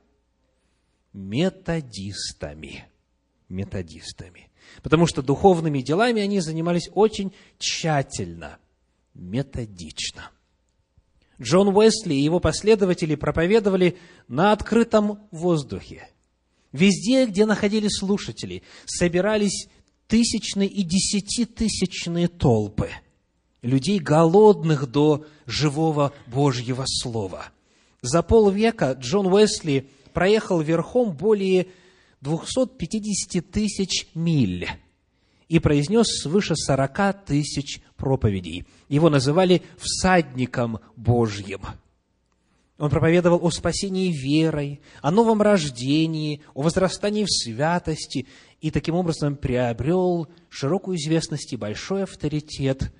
Методистами. 1.13 2.85
Методистами. 3.49 4.51
Потому 4.83 5.07
что 5.07 5.23
духовными 5.23 5.81
делами 5.81 6.23
они 6.23 6.41
занимались 6.41 6.91
очень 6.95 7.33
тщательно, 7.59 8.59
методично. 9.15 10.31
Джон 11.41 11.69
Уэсли 11.69 12.15
и 12.15 12.23
его 12.23 12.41
последователи 12.41 13.15
проповедовали 13.15 13.97
на 14.27 14.53
открытом 14.53 15.27
воздухе. 15.31 16.09
Везде, 16.73 17.27
где 17.27 17.47
находились 17.47 17.99
слушатели, 17.99 18.63
собирались 18.87 19.69
тысячные 20.07 20.69
и 20.69 20.83
десятитысячные 20.83 22.29
толпы 22.29 22.91
людей, 23.63 23.99
голодных 23.99 24.91
до 24.91 25.25
живого 25.47 26.13
Божьего 26.27 26.85
Слова. 26.87 27.47
За 28.03 28.23
полвека 28.23 28.93
Джон 28.93 29.27
Уэсли 29.27 29.91
проехал 30.13 30.61
верхом 30.61 31.13
более 31.13 31.69
250 32.21 33.51
тысяч 33.51 34.07
миль 34.15 34.69
и 35.49 35.59
произнес 35.59 36.07
свыше 36.23 36.55
40 36.55 37.25
тысяч 37.25 37.81
проповедей. 37.97 38.67
Его 38.89 39.11
называли 39.11 39.63
«всадником 39.79 40.81
Божьим». 40.97 41.63
Он 42.79 42.91
проповедовал 42.91 43.45
о 43.45 43.51
спасении 43.51 44.13
верой, 44.13 44.81
о 45.03 45.11
новом 45.11 45.43
рождении, 45.43 46.43
о 46.55 46.63
возрастании 46.63 47.25
в 47.25 47.31
святости 47.31 48.29
и 48.61 48.71
таким 48.71 48.95
образом 48.95 49.37
приобрел 49.37 50.29
широкую 50.49 50.97
известность 50.97 51.53
и 51.53 51.57
большой 51.57 52.05
авторитет, 52.05 52.93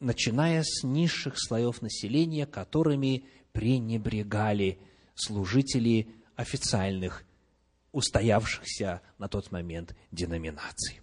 начиная 0.00 0.64
с 0.64 0.82
низших 0.82 1.34
слоев 1.36 1.82
населения, 1.82 2.46
которыми 2.46 3.24
пренебрегали 3.52 4.80
служители 5.14 6.08
официальных, 6.34 7.24
устоявшихся 7.92 9.02
на 9.18 9.28
тот 9.28 9.52
момент 9.52 9.94
деноминаций. 10.10 11.00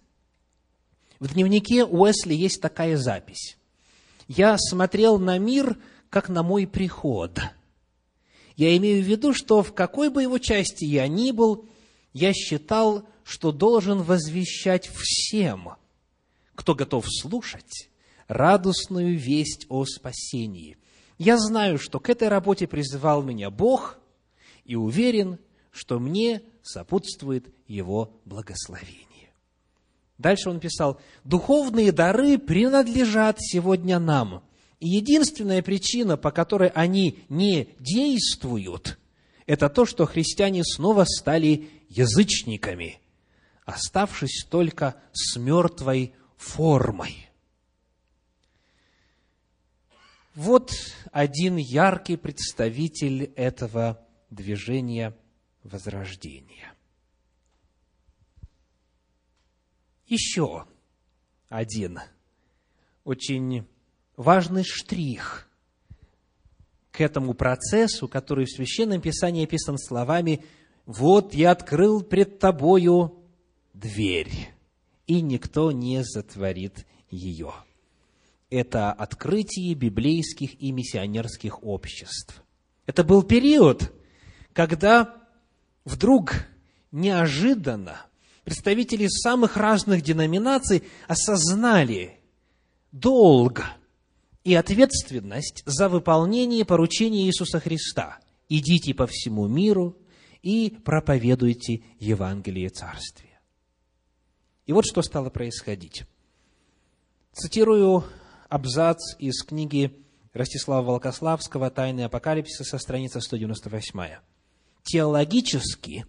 В 1.20 1.32
дневнике 1.32 1.86
Уэсли 1.86 2.34
есть 2.34 2.60
такая 2.60 2.98
запись. 2.98 3.56
«Я 4.28 4.58
смотрел 4.58 5.18
на 5.18 5.38
мир, 5.38 5.78
как 6.10 6.28
на 6.28 6.42
мой 6.42 6.66
приход. 6.66 7.40
Я 8.60 8.76
имею 8.76 9.02
в 9.02 9.06
виду, 9.06 9.32
что 9.32 9.62
в 9.62 9.72
какой 9.72 10.10
бы 10.10 10.20
его 10.20 10.36
части 10.36 10.84
я 10.84 11.08
ни 11.08 11.30
был, 11.30 11.66
я 12.12 12.34
считал, 12.34 13.08
что 13.24 13.52
должен 13.52 14.02
возвещать 14.02 14.86
всем, 14.86 15.76
кто 16.54 16.74
готов 16.74 17.06
слушать, 17.08 17.88
радостную 18.28 19.16
весть 19.16 19.64
о 19.70 19.86
спасении. 19.86 20.76
Я 21.16 21.38
знаю, 21.38 21.78
что 21.78 22.00
к 22.00 22.10
этой 22.10 22.28
работе 22.28 22.66
призывал 22.66 23.22
меня 23.22 23.48
Бог, 23.48 23.98
и 24.66 24.76
уверен, 24.76 25.38
что 25.70 25.98
мне 25.98 26.42
сопутствует 26.62 27.46
Его 27.66 28.20
благословение. 28.26 29.30
Дальше 30.18 30.50
он 30.50 30.60
писал, 30.60 31.00
«Духовные 31.24 31.92
дары 31.92 32.36
принадлежат 32.36 33.36
сегодня 33.40 33.98
нам, 33.98 34.42
единственная 34.80 35.62
причина, 35.62 36.16
по 36.16 36.30
которой 36.30 36.68
они 36.70 37.20
не 37.28 37.74
действуют, 37.78 38.98
это 39.46 39.68
то, 39.68 39.84
что 39.84 40.06
христиане 40.06 40.64
снова 40.64 41.04
стали 41.04 41.68
язычниками, 41.88 43.00
оставшись 43.64 44.44
только 44.48 44.96
с 45.12 45.36
мертвой 45.36 46.14
формой». 46.36 47.30
Вот 50.34 50.72
один 51.12 51.56
яркий 51.56 52.16
представитель 52.16 53.24
этого 53.34 54.06
движения 54.30 55.16
возрождения. 55.64 56.72
Еще 60.06 60.66
один 61.48 62.00
очень 63.04 63.66
важный 64.20 64.64
штрих 64.64 65.48
к 66.90 67.00
этому 67.00 67.34
процессу, 67.34 68.06
который 68.06 68.44
в 68.44 68.50
Священном 68.50 69.00
Писании 69.00 69.44
описан 69.44 69.78
словами 69.78 70.44
«Вот 70.84 71.34
я 71.34 71.52
открыл 71.52 72.02
пред 72.02 72.38
тобою 72.38 73.14
дверь, 73.72 74.50
и 75.06 75.22
никто 75.22 75.72
не 75.72 76.04
затворит 76.04 76.86
ее» 77.10 77.52
это 78.50 78.92
открытие 78.92 79.74
библейских 79.74 80.60
и 80.60 80.72
миссионерских 80.72 81.62
обществ. 81.62 82.42
Это 82.84 83.04
был 83.04 83.22
период, 83.22 83.92
когда 84.52 85.14
вдруг 85.84 86.34
неожиданно 86.90 88.04
представители 88.42 89.06
самых 89.06 89.56
разных 89.56 90.02
деноминаций 90.02 90.82
осознали 91.06 92.18
долг 92.90 93.62
и 94.44 94.54
ответственность 94.54 95.62
за 95.66 95.88
выполнение 95.88 96.64
поручения 96.64 97.24
Иисуса 97.24 97.60
Христа. 97.60 98.18
Идите 98.48 98.94
по 98.94 99.06
всему 99.06 99.46
миру 99.46 99.96
и 100.42 100.78
проповедуйте 100.84 101.82
Евангелие 101.98 102.68
Царствия. 102.70 103.40
И 104.66 104.72
вот 104.72 104.86
что 104.86 105.02
стало 105.02 105.30
происходить. 105.30 106.04
Цитирую 107.32 108.04
абзац 108.48 109.14
из 109.18 109.42
книги 109.42 110.04
Ростислава 110.32 110.84
Волкославского 110.86 111.70
«Тайны 111.70 112.02
апокалипсиса», 112.02 112.78
страница 112.78 113.20
198. 113.20 114.18
Теологически 114.84 116.06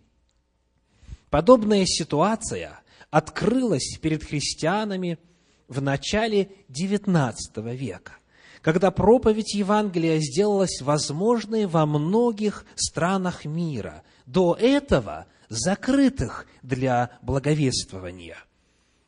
подобная 1.30 1.86
ситуация 1.86 2.82
открылась 3.10 3.98
перед 4.00 4.24
христианами 4.24 5.20
в 5.68 5.82
начале 5.82 6.52
XIX 6.70 7.34
века, 7.76 8.18
когда 8.62 8.92
проповедь 8.92 9.54
Евангелия 9.56 10.20
сделалась 10.20 10.82
возможной 10.82 11.66
во 11.66 11.86
многих 11.86 12.66
странах 12.76 13.46
мира, 13.46 14.04
до 14.26 14.56
этого 14.60 15.26
закрытых 15.50 16.46
для 16.62 17.12
благовествования. 17.22 18.38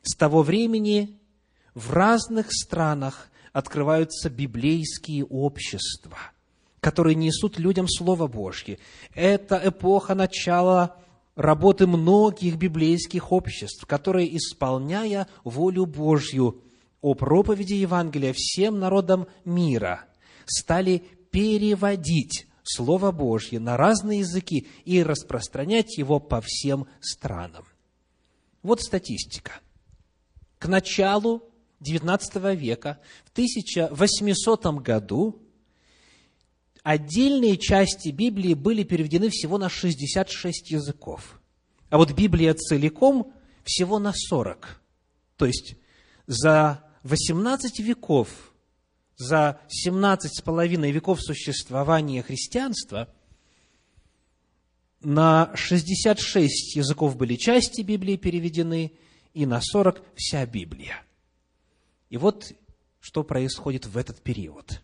С 0.02 0.16
того 0.16 0.42
времени 0.42 1.18
в 1.74 1.92
разных 1.92 2.48
странах 2.52 3.30
открываются 3.52 4.28
библейские 4.28 5.24
общества, 5.24 6.18
которые 6.80 7.14
несут 7.14 7.58
людям 7.58 7.88
Слово 7.88 8.26
Божье. 8.26 8.78
Это 9.14 9.60
эпоха 9.64 10.14
начала 10.14 10.96
работы 11.36 11.86
многих 11.86 12.56
библейских 12.56 13.32
обществ, 13.32 13.86
которые, 13.86 14.36
исполняя 14.36 15.28
волю 15.44 15.86
Божью 15.86 16.60
о 17.04 17.12
проповеди 17.12 17.74
Евангелия 17.74 18.32
всем 18.34 18.78
народам 18.78 19.26
мира, 19.44 20.06
стали 20.46 21.04
переводить 21.30 22.46
Слово 22.62 23.12
Божье 23.12 23.60
на 23.60 23.76
разные 23.76 24.20
языки 24.20 24.68
и 24.86 25.02
распространять 25.02 25.98
его 25.98 26.18
по 26.18 26.40
всем 26.40 26.86
странам. 27.02 27.66
Вот 28.62 28.80
статистика. 28.80 29.60
К 30.58 30.66
началу 30.66 31.42
XIX 31.82 32.56
века, 32.56 32.98
в 33.26 33.32
1800 33.32 34.64
году, 34.80 35.42
отдельные 36.82 37.58
части 37.58 38.08
Библии 38.08 38.54
были 38.54 38.82
переведены 38.82 39.28
всего 39.28 39.58
на 39.58 39.68
66 39.68 40.70
языков. 40.70 41.38
А 41.90 41.98
вот 41.98 42.12
Библия 42.12 42.54
целиком 42.54 43.34
всего 43.62 43.98
на 43.98 44.14
40. 44.14 44.80
То 45.36 45.44
есть 45.44 45.76
за 46.26 46.82
18 47.04 47.80
веков, 47.80 48.52
за 49.16 49.60
17 49.68 50.38
с 50.38 50.40
половиной 50.40 50.90
веков 50.90 51.20
существования 51.22 52.22
христианства 52.22 53.08
на 55.00 55.54
66 55.54 56.76
языков 56.76 57.16
были 57.16 57.36
части 57.36 57.82
Библии 57.82 58.16
переведены, 58.16 58.92
и 59.34 59.46
на 59.46 59.60
40 59.60 60.02
вся 60.16 60.46
Библия. 60.46 61.02
И 62.08 62.16
вот 62.16 62.52
что 63.00 63.22
происходит 63.22 63.86
в 63.86 63.98
этот 63.98 64.22
период. 64.22 64.80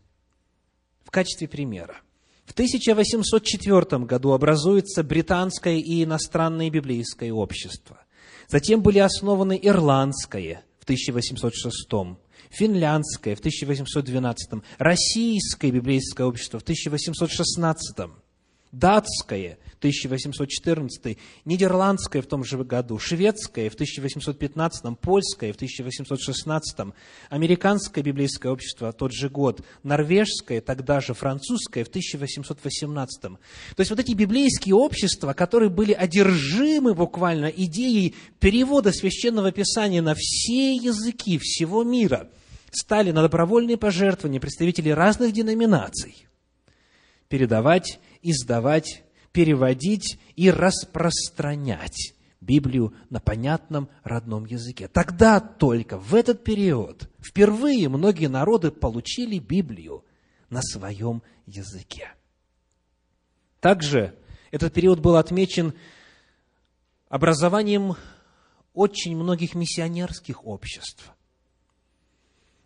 В 1.05 1.11
качестве 1.11 1.49
примера. 1.49 2.03
В 2.45 2.53
1804 2.53 4.05
году 4.05 4.33
образуется 4.33 5.03
британское 5.03 5.77
и 5.77 6.05
иностранное 6.05 6.69
библейское 6.69 7.33
общество. 7.33 8.05
Затем 8.49 8.83
были 8.83 8.99
основаны 8.99 9.59
ирландское 9.61 10.65
1806, 10.91 12.19
финляндское 12.51 13.37
в 13.37 13.39
1812, 13.39 14.63
российское 14.79 15.71
библейское 15.71 16.27
общество 16.27 16.59
в 16.59 16.63
1816, 16.63 18.11
датское 18.73 19.59
1814, 19.79 21.17
нидерландское 21.45 22.23
в 22.23 22.27
том 22.27 22.45
же 22.45 22.63
году, 22.65 22.99
шведское 22.99 23.71
в 23.71 23.75
1815, 23.75 24.99
польское 24.99 25.53
в 25.53 25.57
1816, 25.57 26.93
американское 27.31 28.05
библейское 28.05 28.53
общество 28.53 28.93
тот 28.93 29.13
же 29.13 29.31
год, 29.31 29.63
норвежское, 29.83 30.61
тогда 30.61 31.01
же 31.01 31.15
французское 31.15 31.85
в 31.85 31.89
1818. 31.89 33.23
То 33.23 33.39
есть 33.79 33.91
вот 33.91 34.01
эти 34.01 34.13
библейские 34.13 34.75
общества, 34.75 35.33
которые 35.33 35.71
были 35.71 35.93
одержимы 35.93 36.95
буквально 36.95 37.47
идеей 37.47 38.15
перевода 38.39 38.93
священного 38.93 39.51
писания 39.51 40.03
на 40.03 40.15
все 40.15 40.77
языки 40.77 41.39
всего 41.39 41.85
мира, 41.85 42.29
стали 42.71 43.11
на 43.11 43.23
добровольные 43.23 43.77
пожертвования 43.77 44.41
представителей 44.41 44.95
разных 44.95 45.33
деноминаций 45.33 46.27
передавать, 47.31 48.01
издавать 48.23 49.05
переводить 49.33 50.19
и 50.37 50.51
распространять 50.51 52.15
Библию 52.41 52.95
на 53.11 53.21
понятном 53.21 53.89
родном 54.03 54.47
языке. 54.47 54.89
Тогда 54.89 55.41
только, 55.41 55.99
в 55.99 56.15
этот 56.15 56.43
период, 56.43 57.11
впервые 57.21 57.89
многие 57.89 58.27
народы 58.27 58.71
получили 58.71 59.39
Библию 59.39 60.05
на 60.49 60.63
своем 60.63 61.23
языке. 61.47 62.09
Также 63.61 64.19
этот 64.51 64.73
период 64.73 65.01
был 65.01 65.17
отмечен 65.17 65.75
образованием 67.09 67.95
очень 68.73 69.17
многих 69.17 69.55
миссионерских 69.55 70.47
обществ. 70.47 71.13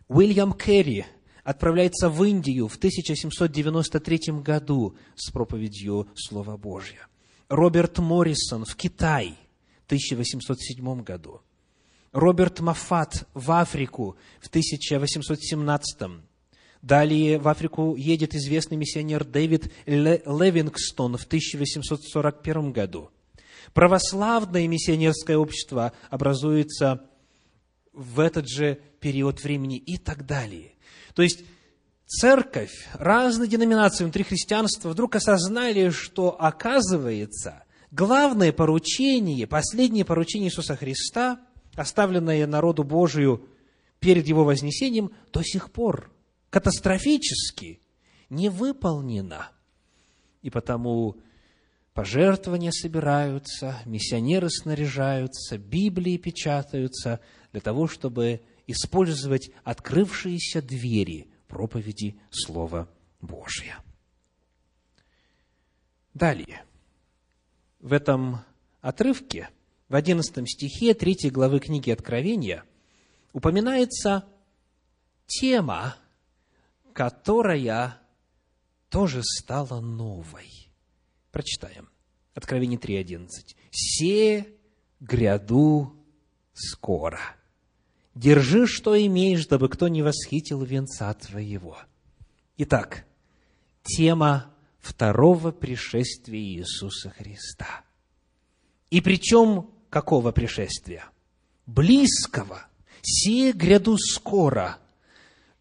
Уильям 0.07 0.53
Керри 0.53 1.07
отправляется 1.45 2.09
в 2.09 2.25
Индию 2.25 2.67
в 2.69 2.77
1793 2.77 4.41
году 4.41 4.97
с 5.15 5.31
проповедью 5.31 6.09
Слова 6.17 6.57
Божьего. 6.57 7.07
Роберт 7.49 7.99
Моррисон 7.99 8.65
в 8.65 8.75
Китай 8.75 9.39
в 9.83 9.87
1807 9.87 11.03
году. 11.03 11.43
Роберт 12.13 12.61
Мафат 12.61 13.29
в 13.35 13.53
Африку 13.53 14.17
в 14.41 14.49
1817 14.49 16.25
Далее 16.85 17.39
в 17.39 17.49
Африку 17.49 17.97
едет 17.97 18.35
известный 18.35 18.77
миссионер 18.77 19.25
Дэвид 19.25 19.73
Левингстон 19.87 21.17
в 21.17 21.25
1841 21.25 22.73
году. 22.73 23.11
Православное 23.73 24.69
миссионерское 24.69 25.39
общество 25.39 25.93
образуется 26.11 27.09
в 27.95 28.21
этот 28.21 28.51
же 28.51 28.81
период 29.01 29.43
времени 29.43 29.79
и 29.79 29.97
так 29.97 30.27
далее. 30.27 30.74
То 31.14 31.22
есть 31.22 31.44
церковь, 32.07 32.88
разные 32.94 33.48
деноминации 33.48 34.05
внутри 34.05 34.24
христианства 34.24 34.90
вдруг 34.90 35.16
осознали, 35.16 35.90
что 35.90 36.37
оказывается 36.38 37.64
главное 37.90 38.53
поручение, 38.53 39.46
последнее 39.46 40.05
поручение 40.05 40.48
Иисуса 40.48 40.77
Христа, 40.77 41.40
оставленное 41.74 42.46
народу 42.46 42.85
Божию 42.85 43.48
перед 44.00 44.27
Его 44.27 44.44
вознесением, 44.44 45.12
до 45.33 45.42
сих 45.42 45.70
пор 45.70 46.11
катастрофически 46.50 47.81
не 48.29 48.48
выполнено. 48.48 49.48
И 50.42 50.50
потому 50.50 51.16
пожертвования 51.94 52.70
собираются, 52.72 53.81
миссионеры 53.87 54.50
снаряжаются, 54.50 55.59
Библии 55.59 56.16
печатаются 56.16 57.20
для 57.53 57.61
того, 57.61 57.87
чтобы 57.87 58.42
использовать 58.66 59.50
открывшиеся 59.62 60.62
двери 60.62 61.29
проповеди 61.48 62.18
Слова 62.31 62.88
Божия. 63.20 63.83
Далее. 66.14 66.64
В 67.81 67.92
этом 67.92 68.40
отрывке, 68.81 69.50
в 69.88 69.94
11 69.94 70.48
стихе 70.48 70.94
3 70.94 71.31
главы 71.31 71.61
книги 71.61 71.90
Откровения, 71.90 72.64
упоминается 73.33 74.24
тема, 75.27 75.96
которая 76.92 77.98
тоже 78.88 79.22
стала 79.22 79.81
новой. 79.81 80.70
Прочитаем. 81.31 81.90
Откровение 82.35 82.79
3.11. 82.79 83.29
«Се 83.70 84.46
гряду 85.00 85.96
скоро». 86.53 87.20
Держи, 88.14 88.66
что 88.66 88.94
имеешь, 89.07 89.46
дабы 89.46 89.68
кто 89.68 89.88
не 89.88 90.03
восхитил 90.03 90.62
венца 90.62 91.12
твоего. 91.14 91.79
Итак, 92.57 93.05
тема 93.83 94.55
второго 94.79 95.50
пришествия 95.50 96.40
Иисуса 96.40 97.11
Христа. 97.11 97.85
И 98.90 99.00
причем 99.00 99.70
какого 99.90 100.31
пришествия? 100.31 101.07
Близкого. 101.66 102.66
Сие 103.03 103.53
гряду 103.53 103.98
скоро 103.98 104.79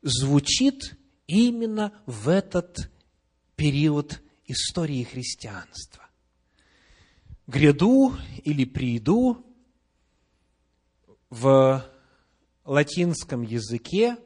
звучит 0.02 0.96
именно 1.26 1.92
в 2.06 2.30
этот 2.30 2.92
период 3.56 4.22
истории 4.46 5.04
христианства. 5.04 6.04
Гряду 7.48 8.16
или 8.44 8.66
приду 8.66 9.44
в 11.30 11.93
латинском 12.66 13.42
языке, 13.42 14.18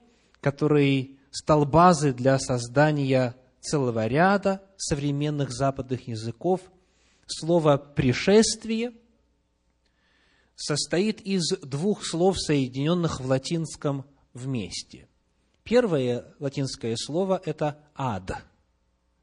который 0.42 1.20
стал 1.32 1.66
базой 1.66 2.14
для 2.14 2.40
создания 2.40 3.36
целого 3.62 4.08
ряда 4.08 4.64
современных 4.78 5.52
западных 5.52 6.08
языков, 6.08 6.62
слово 7.26 7.78
«пришествие» 7.78 8.94
состоит 10.56 11.22
из 11.22 11.50
двух 11.62 12.06
слов, 12.06 12.40
соединенных 12.40 13.20
в 13.20 13.28
латинском 13.28 14.06
вместе. 14.34 15.08
Первое 15.64 16.34
латинское 16.40 16.96
слово– 16.98 17.42
это 17.46 17.80
«ад». 17.94 18.44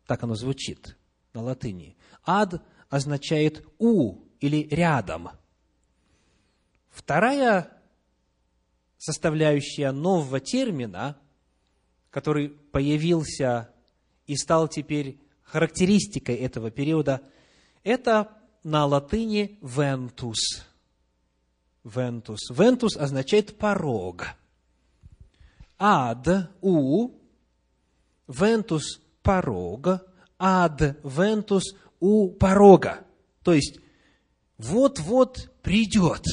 Так 0.07 0.23
оно 0.23 0.35
звучит 0.35 0.97
на 1.33 1.43
латыни. 1.43 1.97
«Ад» 2.25 2.63
означает 2.91 3.67
«у» 3.79 4.19
или 4.41 4.69
«рядом». 4.71 5.31
Вторая 6.91 7.73
составляющая 9.05 9.93
нового 9.93 10.41
термина, 10.41 11.19
который 12.09 12.49
появился 12.49 13.69
и 14.27 14.35
стал 14.35 14.67
теперь 14.67 15.21
характеристикой 15.43 16.37
этого 16.37 16.71
периода, 16.71 17.21
это 17.83 18.33
на 18.63 18.87
латыни 18.87 19.59
«вентус». 19.61 20.65
«Ventus». 21.85 22.49
«Ventus» 22.51 22.97
означает 22.97 23.59
«порог». 23.59 24.29
«Ad» – 25.79 26.61
«у», 26.63 27.11
«ventus» – 28.27 29.23
«порог», 29.23 29.87
«ad» – 30.39 30.81
«ventus»– 31.01 31.75
«у 32.01 32.31
порога». 32.31 33.05
То 33.43 33.53
есть, 33.53 33.81
вот-вот 34.57 35.53
придет, 35.61 36.25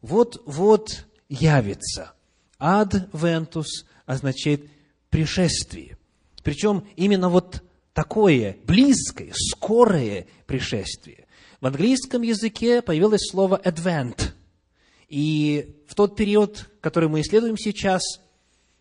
вот-вот 0.00 1.06
явится. 1.30 2.12
Adventus 2.58 3.86
означает 4.04 4.68
пришествие. 5.08 5.96
Причем 6.42 6.84
именно 6.96 7.30
вот 7.30 7.62
такое 7.94 8.58
близкое, 8.66 9.32
скорое 9.34 10.26
пришествие. 10.46 11.26
В 11.60 11.66
английском 11.66 12.22
языке 12.22 12.82
появилось 12.82 13.28
слово 13.30 13.60
«advent». 13.64 14.32
И 15.08 15.76
в 15.88 15.94
тот 15.94 16.16
период, 16.16 16.70
который 16.80 17.08
мы 17.08 17.20
исследуем 17.20 17.56
сейчас, 17.58 18.02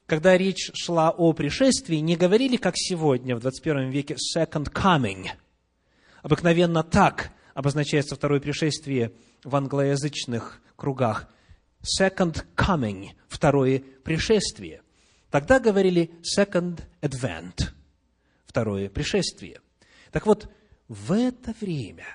когда 0.05 0.38
речь 0.38 0.71
шла 0.73 1.09
о 1.09 1.33
пришествии, 1.33 1.97
не 1.97 2.15
говорили, 2.15 2.57
как 2.57 2.75
сегодня, 2.77 3.35
в 3.35 3.39
21 3.39 3.89
веке, 3.89 4.15
«second 4.35 4.71
coming». 4.71 5.27
Обыкновенно 6.21 6.83
так 6.83 7.31
обозначается 7.53 8.15
второе 8.15 8.39
пришествие 8.39 9.12
в 9.43 9.55
англоязычных 9.55 10.62
кругах. 10.75 11.27
«Second 11.81 12.45
coming»– 12.55 13.09
второе 13.27 13.79
пришествие. 13.79 14.81
Тогда 15.29 15.59
говорили 15.59 16.11
«second 16.21 16.81
advent»– 17.01 17.69
второе 18.45 18.89
пришествие. 18.89 19.61
Так 20.11 20.25
вот, 20.25 20.51
в 20.87 21.13
это 21.13 21.53
время, 21.61 22.05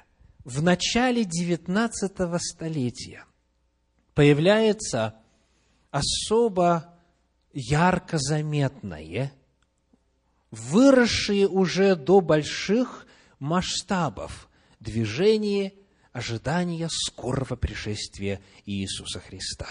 в 0.44 0.62
начале 0.62 1.22
XIX 1.22 2.38
столетия, 2.38 3.24
появляется 4.14 5.14
особо 5.90 6.98
ярко 7.52 8.18
заметное, 8.18 9.32
выросшее 10.50 11.48
уже 11.48 11.94
до 11.96 12.20
больших 12.20 13.06
масштабов 13.38 14.48
движение 14.80 15.74
ожидания 16.14 16.88
скорого 16.90 17.56
пришествия 17.56 18.40
Иисуса 18.64 19.20
Христа. 19.20 19.66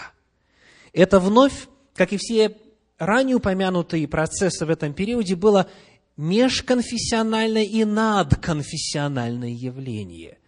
Это 0.92 1.18
вновь, 1.18 1.68
как 1.94 2.12
и 2.12 2.18
все 2.18 2.56
ранее 2.98 3.36
упомянутые 3.36 4.06
процессы 4.06 4.64
в 4.64 4.70
этом 4.70 4.92
периоде, 4.92 5.34
было 5.34 5.68
межконфессиональное 6.16 7.64
и 7.64 7.84
надконфессиональное 7.84 9.50
явление. 9.50 10.38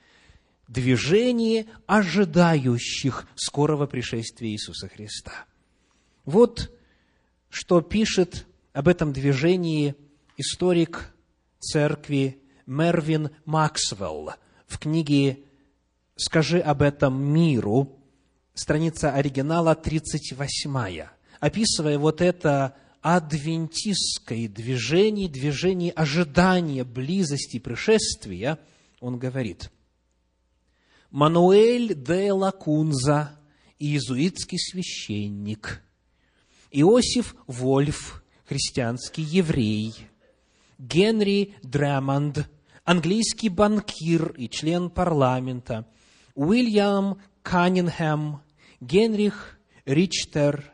Движение 0.68 1.66
ожидающих 1.86 3.26
скорого 3.34 3.86
пришествия 3.86 4.50
Иисуса 4.50 4.88
Христа. 4.88 5.46
Вот 6.26 6.70
что 7.48 7.80
пишет 7.80 8.46
об 8.74 8.88
этом 8.88 9.14
движении 9.14 9.94
историк 10.36 11.14
церкви 11.58 12.38
Мервин 12.66 13.30
Максвелл 13.46 14.34
в 14.66 14.78
книге 14.78 15.38
«Скажи 16.16 16.58
об 16.58 16.82
этом 16.82 17.22
миру», 17.22 18.00
страница 18.54 19.12
оригинала 19.12 19.74
38, 19.74 21.06
описывая 21.40 21.98
вот 21.98 22.20
это 22.20 22.74
адвентистское 23.02 24.48
движение, 24.48 25.28
движение 25.28 25.92
ожидания 25.92 26.84
близости 26.84 27.58
пришествия, 27.58 28.58
он 29.00 29.18
говорит, 29.18 29.70
Мануэль 31.10 31.94
де 31.94 32.32
Лакунза, 32.32 33.38
иезуитский 33.78 34.58
священник, 34.58 35.82
Иосиф 36.72 37.36
Вольф, 37.46 38.24
христианский 38.44 39.22
еврей, 39.22 39.94
Генри 40.78 41.54
Дремонд, 41.62 42.48
английский 42.84 43.50
банкир 43.50 44.32
и 44.32 44.48
член 44.48 44.90
парламента, 44.90 45.86
Уильям 46.36 47.16
Каннингем, 47.42 48.40
Генрих 48.80 49.58
Ричтер, 49.86 50.70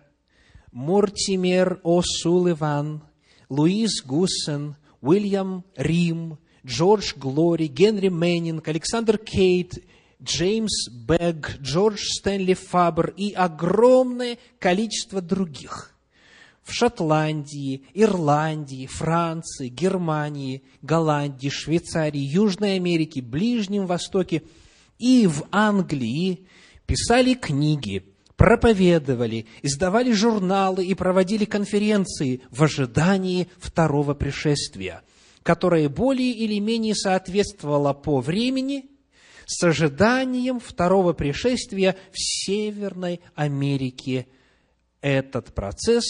Мортимер 0.73 1.81
О'Сулливан, 1.85 3.03
Луис 3.49 4.03
Гуссен, 4.05 4.75
Уильям 5.01 5.65
Рим, 5.77 6.39
Джордж 6.67 7.15
Глори, 7.17 7.69
Генри 7.69 8.09
Мэннинг, 8.09 8.67
Александр 8.67 9.19
Кейт, 9.19 9.85
Джеймс 10.21 10.89
Бэгг, 10.91 11.59
Джордж 11.61 12.01
Стэнли 12.01 12.55
Фабер 12.55 13.15
и 13.17 13.33
огромное 13.33 14.39
количество 14.59 15.21
других. 15.21 15.95
В 16.65 16.73
Шотландии, 16.73 17.85
Ирландии, 17.95 18.87
Франции, 18.87 19.69
Германии, 19.69 20.63
Голландии, 20.81 21.51
Швейцарии, 21.51 22.21
Южной 22.21 22.77
Америке, 22.77 23.21
Ближнем 23.21 23.87
Востоке 23.87 24.43
и 25.03 25.27
в 25.27 25.49
Англии 25.51 26.47
писали 26.87 27.35
книги, 27.35 28.15
проповедовали, 28.37 29.47
издавали 29.61 30.13
журналы 30.13 30.87
и 30.87 30.95
проводили 30.95 31.45
конференции 31.45 32.43
в 32.51 32.63
ожидании 32.63 33.49
второго 33.59 34.15
пришествия, 34.15 35.03
которое 35.43 35.89
более 35.89 36.31
или 36.31 36.61
менее 36.61 36.95
соответствовало 36.95 37.93
по 37.95 38.21
времени 38.21 38.91
с 39.45 39.65
ожиданием 39.65 40.61
второго 40.61 41.15
пришествия 41.15 41.97
в 42.13 42.17
Северной 42.17 43.21
Америке. 43.35 44.29
Этот 45.01 45.53
процесс 45.53 46.05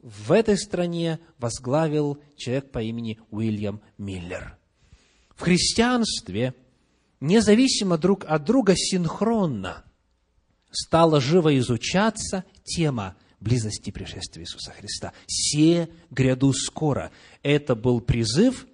в 0.00 0.32
этой 0.32 0.56
стране 0.56 1.18
возглавил 1.36 2.18
человек 2.36 2.70
по 2.70 2.78
имени 2.82 3.18
Уильям 3.30 3.82
Миллер. 3.98 4.56
В 5.36 5.42
христианстве, 5.42 6.54
независимо 7.20 7.98
друг 7.98 8.24
от 8.26 8.44
друга, 8.44 8.74
синхронно 8.76 9.84
стала 10.70 11.20
живо 11.20 11.56
изучаться 11.58 12.44
тема 12.64 13.14
близости 13.40 13.90
пришествия 13.90 14.42
Иисуса 14.44 14.72
Христа. 14.72 15.12
«Се 15.26 15.88
гряду 16.10 16.52
скоро». 16.52 17.10
Это 17.42 17.74
был 17.74 18.00
призыв, 18.00 18.66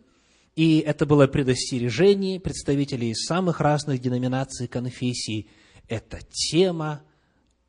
и 0.57 0.79
это 0.79 1.07
было 1.07 1.27
предостережение 1.27 2.41
представителей 2.41 3.15
самых 3.15 3.61
разных 3.61 4.01
деноминаций 4.01 4.67
и 4.67 4.69
конфессий. 4.69 5.49
Это 5.89 6.21
тема, 6.31 7.03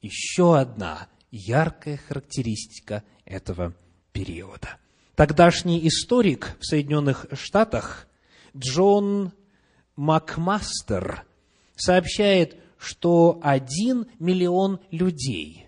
еще 0.01 0.57
одна 0.57 1.09
яркая 1.31 1.97
характеристика 1.97 3.03
этого 3.25 3.75
периода. 4.11 4.77
Тогдашний 5.15 5.85
историк 5.88 6.55
в 6.59 6.65
Соединенных 6.65 7.25
Штатах 7.33 8.07
Джон 8.55 9.31
Макмастер 9.95 11.25
сообщает, 11.75 12.58
что 12.77 13.39
один 13.41 14.08
миллион 14.19 14.79
людей 14.91 15.67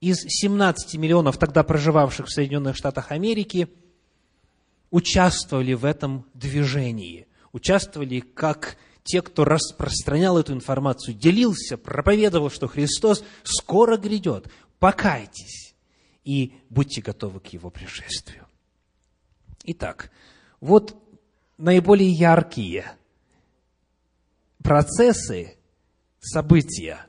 из 0.00 0.18
17 0.20 0.94
миллионов 0.96 1.38
тогда 1.38 1.62
проживавших 1.64 2.26
в 2.26 2.32
Соединенных 2.32 2.76
Штатах 2.76 3.10
Америки 3.10 3.68
участвовали 4.90 5.72
в 5.74 5.84
этом 5.84 6.26
движении, 6.34 7.26
участвовали 7.52 8.20
как 8.20 8.76
те, 9.02 9.22
кто 9.22 9.44
распространял 9.44 10.38
эту 10.38 10.52
информацию, 10.52 11.14
делился, 11.14 11.76
проповедовал, 11.76 12.50
что 12.50 12.66
Христос 12.68 13.24
скоро 13.44 13.96
грядет, 13.96 14.48
покайтесь 14.78 15.74
и 16.24 16.54
будьте 16.70 17.02
готовы 17.02 17.40
к 17.40 17.46
Его 17.48 17.70
пришествию. 17.70 18.46
Итак, 19.64 20.10
вот 20.60 20.96
наиболее 21.56 22.10
яркие 22.10 22.96
процессы, 24.66 25.56
события, 26.18 27.06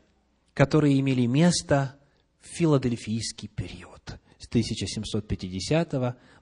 которые 0.53 0.99
имели 0.99 1.25
место 1.25 1.95
в 2.39 2.47
филадельфийский 2.47 3.47
период 3.47 4.19
с 4.37 4.47
1750 4.47 5.89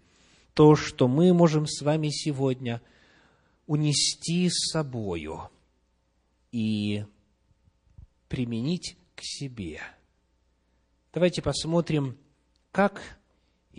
То, 0.55 0.75
что 0.75 1.07
мы 1.07 1.35
можем 1.35 1.67
с 1.67 1.83
вами 1.83 2.09
сегодня– 2.09 2.81
унести 3.67 4.49
с 4.49 4.73
собою 4.73 5.51
и 6.53 7.05
применить 8.29 8.97
к 9.15 9.21
себе. 9.23 9.83
Давайте 11.13 11.43
посмотрим, 11.43 12.17
как 12.73 13.18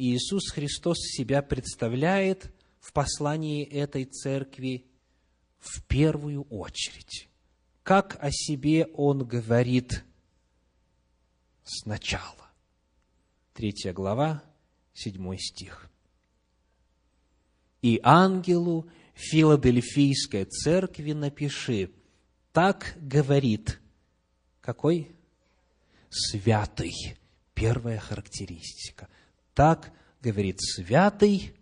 Иисус 0.01 0.49
Христос 0.51 0.97
себя 0.99 1.41
представляет 1.41 2.53
в 2.79 2.93
послании 2.93 3.65
этой 3.65 4.05
церкви 4.05 4.85
в 5.57 5.83
первую 5.83 6.43
очередь. 6.43 7.27
Как 7.83 8.17
о 8.23 8.31
себе 8.31 8.85
Он 8.93 9.25
говорит 9.25 10.05
сначала. 11.63 12.49
Третья 13.53 13.91
глава, 13.91 14.41
седьмой 14.93 15.37
стих. 15.37 15.89
«И 17.81 17.99
ангелу 18.01 18.89
Филадельфийской 19.15 20.45
церкви 20.45 21.11
напиши, 21.11 21.91
так 22.53 22.95
говорит, 23.01 23.81
какой? 24.61 25.11
Святый. 26.09 27.17
Первая 27.53 27.99
характеристика. 27.99 29.09
Так 29.53 29.91
говорит 30.21 30.59
святый, 30.61 31.53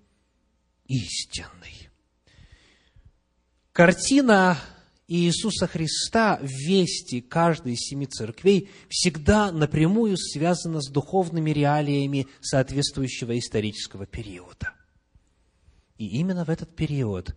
истинный. 0.87 1.89
Картина 3.71 4.57
Иисуса 5.07 5.67
Христа 5.67 6.37
в 6.41 6.47
вести 6.47 7.21
каждой 7.21 7.73
из 7.73 7.79
семи 7.79 8.07
церквей 8.07 8.69
всегда 8.89 9.51
напрямую 9.51 10.17
связано 10.17 10.81
с 10.81 10.89
духовными 10.89 11.51
реалиями 11.51 12.27
соответствующего 12.41 13.37
исторического 13.37 14.05
периода. 14.05 14.73
И 15.97 16.07
именно 16.19 16.43
в 16.43 16.49
этот 16.49 16.75
период 16.75 17.35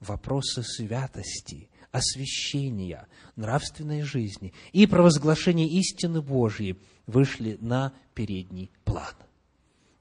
вопросы 0.00 0.62
святости, 0.62 1.70
освящения, 1.92 3.06
нравственной 3.36 4.02
жизни 4.02 4.52
и 4.72 4.86
провозглашения 4.86 5.68
истины 5.68 6.22
Божьей 6.22 6.78
вышли 7.06 7.56
на 7.60 7.92
передний 8.14 8.72
план. 8.84 9.14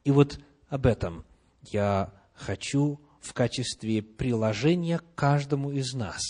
И 0.04 0.12
вот 0.12 0.40
об 0.70 0.86
этом 0.86 1.26
я 1.64 2.14
хочу 2.34 3.00
в 3.20 3.34
качестве 3.34 4.02
приложения 4.02 5.00
к 5.00 5.16
каждому 5.16 5.72
из 5.72 5.94
нас 5.94 6.22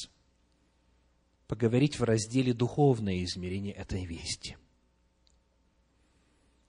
поговорить 1.48 2.00
в 2.00 2.04
разделе 2.04 2.54
«Духовное 2.54 3.24
измерение 3.24 3.74
этой 3.74 4.06
вести». 4.06 4.58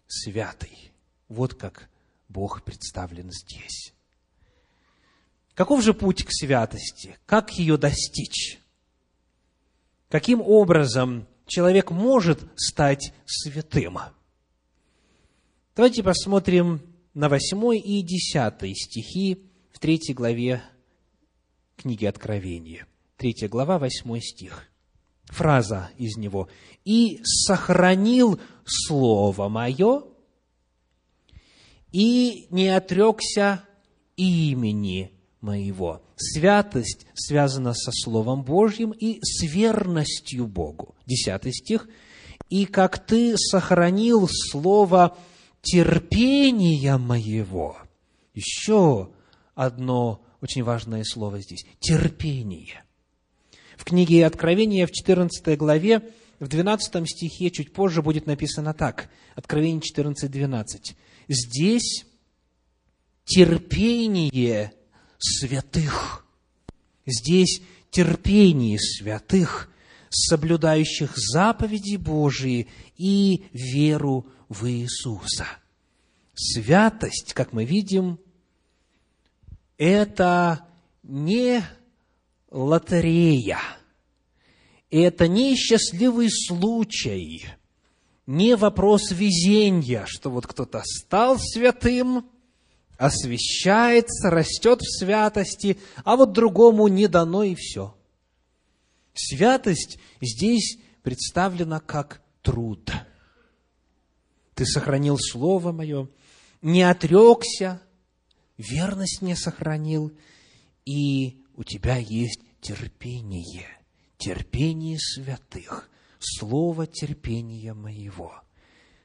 Святый. 0.07 0.93
Вот 1.29 1.55
как 1.55 1.89
Бог 2.29 2.63
представлен 2.63 3.31
здесь. 3.31 3.95
Каков 5.55 5.83
же 5.83 5.95
путь 5.95 6.25
к 6.25 6.29
святости? 6.31 7.19
Как 7.27 7.53
ее 7.53 7.77
достичь? 7.77 8.59
Каким 10.09 10.43
образом 10.43 11.27
человек 11.47 11.91
может 11.91 12.41
стать 12.57 13.15
святым? 13.25 13.99
Давайте 15.75 16.03
посмотрим 16.03 16.83
на 17.15 17.29
8 17.29 17.75
и 17.77 18.03
10 18.03 18.77
стихи 18.77 19.43
в 19.71 19.79
3 19.79 20.15
главе 20.15 20.63
книги 21.77 22.07
Откровения. 22.07 22.87
3 23.19 23.49
глава, 23.49 23.79
8 23.79 24.21
стих. 24.21 24.69
Фраза 25.27 25.91
из 25.97 26.17
него. 26.17 26.49
«И 26.85 27.21
сохранил 27.23 28.41
Слово 28.65 29.49
Мое, 29.49 30.05
и 31.91 32.47
не 32.51 32.69
отрекся 32.69 33.65
имени 34.17 35.13
Моего». 35.41 36.03
Святость 36.17 37.07
связана 37.15 37.73
со 37.75 37.91
Словом 37.93 38.43
Божьим 38.43 38.91
и 38.91 39.19
с 39.23 39.43
верностью 39.43 40.47
Богу. 40.47 40.97
Десятый 41.07 41.53
стих. 41.53 41.89
«И 42.49 42.67
как 42.67 43.05
ты 43.05 43.37
сохранил 43.37 44.29
Слово 44.29 45.17
терпения 45.63 46.99
моего». 46.99 47.79
Еще 48.35 49.11
одно 49.55 50.23
очень 50.41 50.63
важное 50.63 51.05
слово 51.05 51.41
здесь– 51.41 51.65
терпение. 51.81 52.85
В 53.77 53.85
книге 53.85 54.27
Откровения 54.27 54.87
в 54.87 54.93
14 54.93 55.57
главе, 55.57 56.03
в 56.41 56.49
12 56.49 57.09
стихе, 57.09 57.51
чуть 57.51 57.73
позже 57.73 58.03
будет 58.03 58.27
написано 58.27 58.75
так, 58.75 59.09
Откровение 59.35 59.81
14, 59.81 60.31
12. 60.31 60.97
Здесь 61.29 62.07
терпение 63.25 64.73
святых. 65.19 66.27
Здесь 67.07 67.63
терпение 67.91 68.79
святых, 68.79 69.71
соблюдающих 70.11 71.13
заповеди 71.17 71.97
Божии 71.97 72.69
и 72.97 73.45
веру 73.53 74.27
в 74.53 74.69
Иисуса. 74.69 75.47
Святость, 76.35 77.35
как 77.35 77.53
мы 77.53 77.65
видим, 77.65 78.19
это 79.79 80.67
не 81.03 81.63
лотерея, 82.51 83.59
это 84.91 85.29
не 85.29 85.57
счастливый 85.57 86.31
случай, 86.31 87.47
не 88.27 88.57
вопрос 88.57 89.11
везения, 89.11 90.05
что 90.07 90.31
вот 90.31 90.47
кто-то 90.47 90.83
стал 90.85 91.39
святым, 91.39 92.31
освящается, 92.97 94.31
растет 94.31 94.81
в 94.81 94.99
святости, 94.99 95.79
а 96.05 96.17
вот 96.17 96.33
другому 96.33 96.89
не 96.89 97.09
дано 97.09 97.43
и 97.43 97.55
все. 97.55 97.97
Святость 99.15 99.99
здесь 100.21 100.79
представлена 101.03 101.81
как 101.81 102.23
труд. 102.43 102.93
Ты 104.55 104.67
сохранил 104.67 105.19
Слово 105.19 105.73
Мое, 105.73 106.09
не 106.61 106.83
отрекся, 106.83 107.81
верность 108.57 109.23
не 109.23 109.35
сохранил, 109.35 110.13
и 110.85 111.43
у 111.57 111.65
тебя 111.65 111.97
есть 111.97 112.41
терпение, 112.61 113.69
терпение 114.19 114.99
святых, 114.99 115.91
слово 116.19 116.87
терпения 116.87 117.75
моего. 117.75 118.43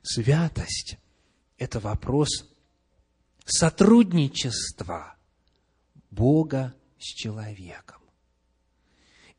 Святость– 0.04 0.98
это 1.58 1.80
вопрос 1.80 2.46
сотрудничества 3.46 5.16
Бога 6.12 6.76
с 7.00 7.06
человеком. 7.06 8.02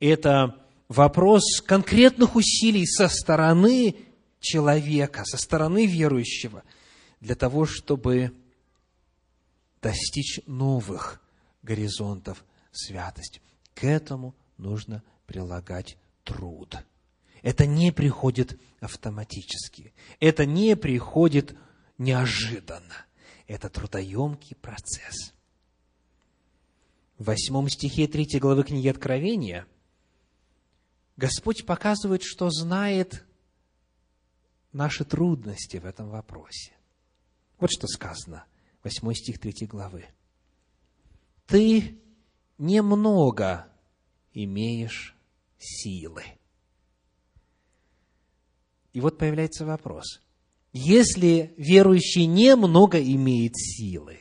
Это 0.01 0.65
вопрос 0.89 1.61
конкретных 1.61 2.35
усилий 2.35 2.87
со 2.87 3.09
стороны 3.09 3.97
человека, 4.41 5.25
со 5.25 5.37
стороны 5.37 5.87
верующего, 5.87 6.63
для 7.21 7.35
того, 7.35 7.67
чтобы 7.67 8.33
достичь 9.81 10.41
новых 10.47 11.21
горизонтов 11.63 12.45
святости. 12.73 13.41
К 13.75 13.85
этому 13.85 14.35
нужно 14.57 15.03
прилагать 15.27 15.97
труд. 16.25 16.77
Это 17.43 17.67
не 17.67 17.93
приходит 17.93 18.61
автоматически. 18.81 19.93
Это 20.21 20.47
не 20.47 20.77
приходит 20.77 21.57
неожиданно. 21.97 23.07
Это 23.47 23.69
трудоемкий 23.69 24.57
процесс. 24.57 25.33
В 27.19 27.25
восьмом 27.25 27.69
стихе 27.69 28.07
третьей 28.07 28.41
главы 28.41 28.65
книги 28.65 28.89
Откровения 28.89 29.67
Господь 31.17 31.67
показывает, 31.67 32.23
что 32.23 32.51
знает 32.51 33.25
наши 34.79 35.05
трудности 35.05 35.79
в 35.79 35.85
этом 35.85 36.09
вопросе. 36.09 36.73
Вот 37.59 37.71
что 37.71 37.89
сказано, 37.89 38.45
восьмой 38.85 39.17
стих 39.17 39.41
третьей 39.41 39.67
главы. 39.67 40.07
«Ты 41.47 41.99
немного 42.59 43.67
имеешь 44.33 45.17
силы». 45.59 46.23
И 48.93 49.01
вот 49.01 49.19
появляется 49.19 49.67
вопрос. 49.67 50.21
Если 50.73 51.55
верующий 51.57 52.27
немного 52.27 53.03
имеет 53.03 53.57
силы, 53.57 54.21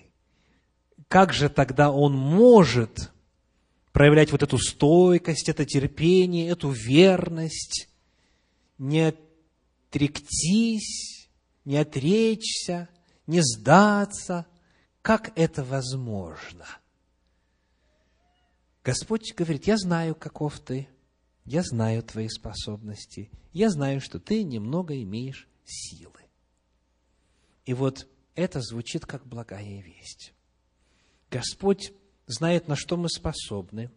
как 1.07 1.33
же 1.33 1.49
тогда 1.49 1.91
он 1.91 2.13
может 2.13 3.11
проявлять 3.91 4.31
вот 4.31 4.41
эту 4.41 4.57
стойкость, 4.57 5.49
это 5.49 5.65
терпение, 5.65 6.49
эту 6.49 6.71
верность, 6.71 7.89
не 8.79 9.13
отректись, 9.87 11.29
не 11.65 11.77
отречься, 11.77 12.89
не 13.25 13.41
сдаться. 13.41 14.45
Как 15.01 15.37
это 15.37 15.63
возможно? 15.63 16.65
Господь 18.83 19.33
говорит, 19.35 19.67
я 19.67 19.77
знаю, 19.77 20.15
каков 20.15 20.59
ты, 20.59 20.87
я 21.45 21.61
знаю 21.61 22.03
твои 22.03 22.27
способности, 22.29 23.29
я 23.53 23.69
знаю, 23.69 24.01
что 24.01 24.19
ты 24.19 24.43
немного 24.43 25.01
имеешь 25.01 25.47
силы. 25.65 26.21
И 27.65 27.73
вот 27.73 28.07
это 28.35 28.61
звучит 28.61 29.05
как 29.05 29.25
благая 29.25 29.81
весть. 29.81 30.33
Господь 31.29 31.91
знает, 32.27 32.67
на 32.67 32.75
что 32.75 32.95
мы 32.95 33.09
способны, 33.09 33.91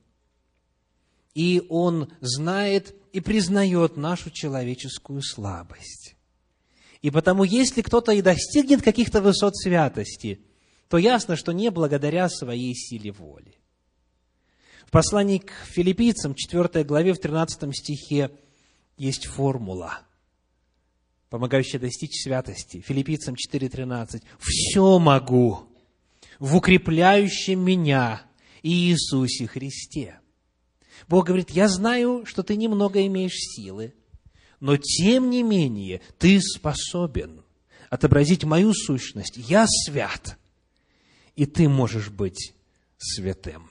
и 1.34 1.62
Он 1.68 2.12
знает 2.20 2.94
и 3.12 3.20
признает 3.20 3.96
нашу 3.96 4.30
человеческую 4.30 5.22
слабость. 5.22 6.16
И 7.02 7.10
потому, 7.10 7.44
если 7.44 7.82
кто-то 7.82 8.12
и 8.12 8.22
достигнет 8.22 8.82
каких-то 8.82 9.22
высот 9.22 9.56
святости, 9.56 10.40
то 10.88 10.98
ясно, 10.98 11.36
что 11.36 11.52
не 11.52 11.70
благодаря 11.70 12.28
своей 12.28 12.74
силе 12.74 13.12
воли. 13.12 13.54
В 14.86 14.90
послании 14.90 15.38
к 15.38 15.52
филиппийцам, 15.66 16.34
4 16.34 16.84
главе, 16.84 17.14
в 17.14 17.20
13 17.20 17.74
стихе, 17.74 18.30
есть 18.96 19.26
формула, 19.26 20.00
помогающая 21.30 21.80
достичь 21.80 22.22
святости. 22.22 22.80
Филиппийцам 22.80 23.34
4.13. 23.34 24.22
«Все 24.38 24.98
могу 24.98 25.60
в 26.38 26.56
укрепляющем 26.56 27.64
меня 27.64 28.22
Иисусе 28.62 29.46
Христе». 29.46 30.19
Бог 31.08 31.26
говорит, 31.26 31.50
я 31.50 31.68
знаю, 31.68 32.24
что 32.26 32.42
ты 32.42 32.56
немного 32.56 33.04
имеешь 33.06 33.36
силы, 33.36 33.94
но 34.60 34.76
тем 34.76 35.30
не 35.30 35.42
менее 35.42 36.00
ты 36.18 36.40
способен 36.40 37.42
отобразить 37.88 38.44
мою 38.44 38.72
сущность. 38.74 39.36
Я 39.36 39.66
свят, 39.66 40.38
и 41.36 41.46
ты 41.46 41.68
можешь 41.68 42.10
быть 42.10 42.54
святым. 42.98 43.70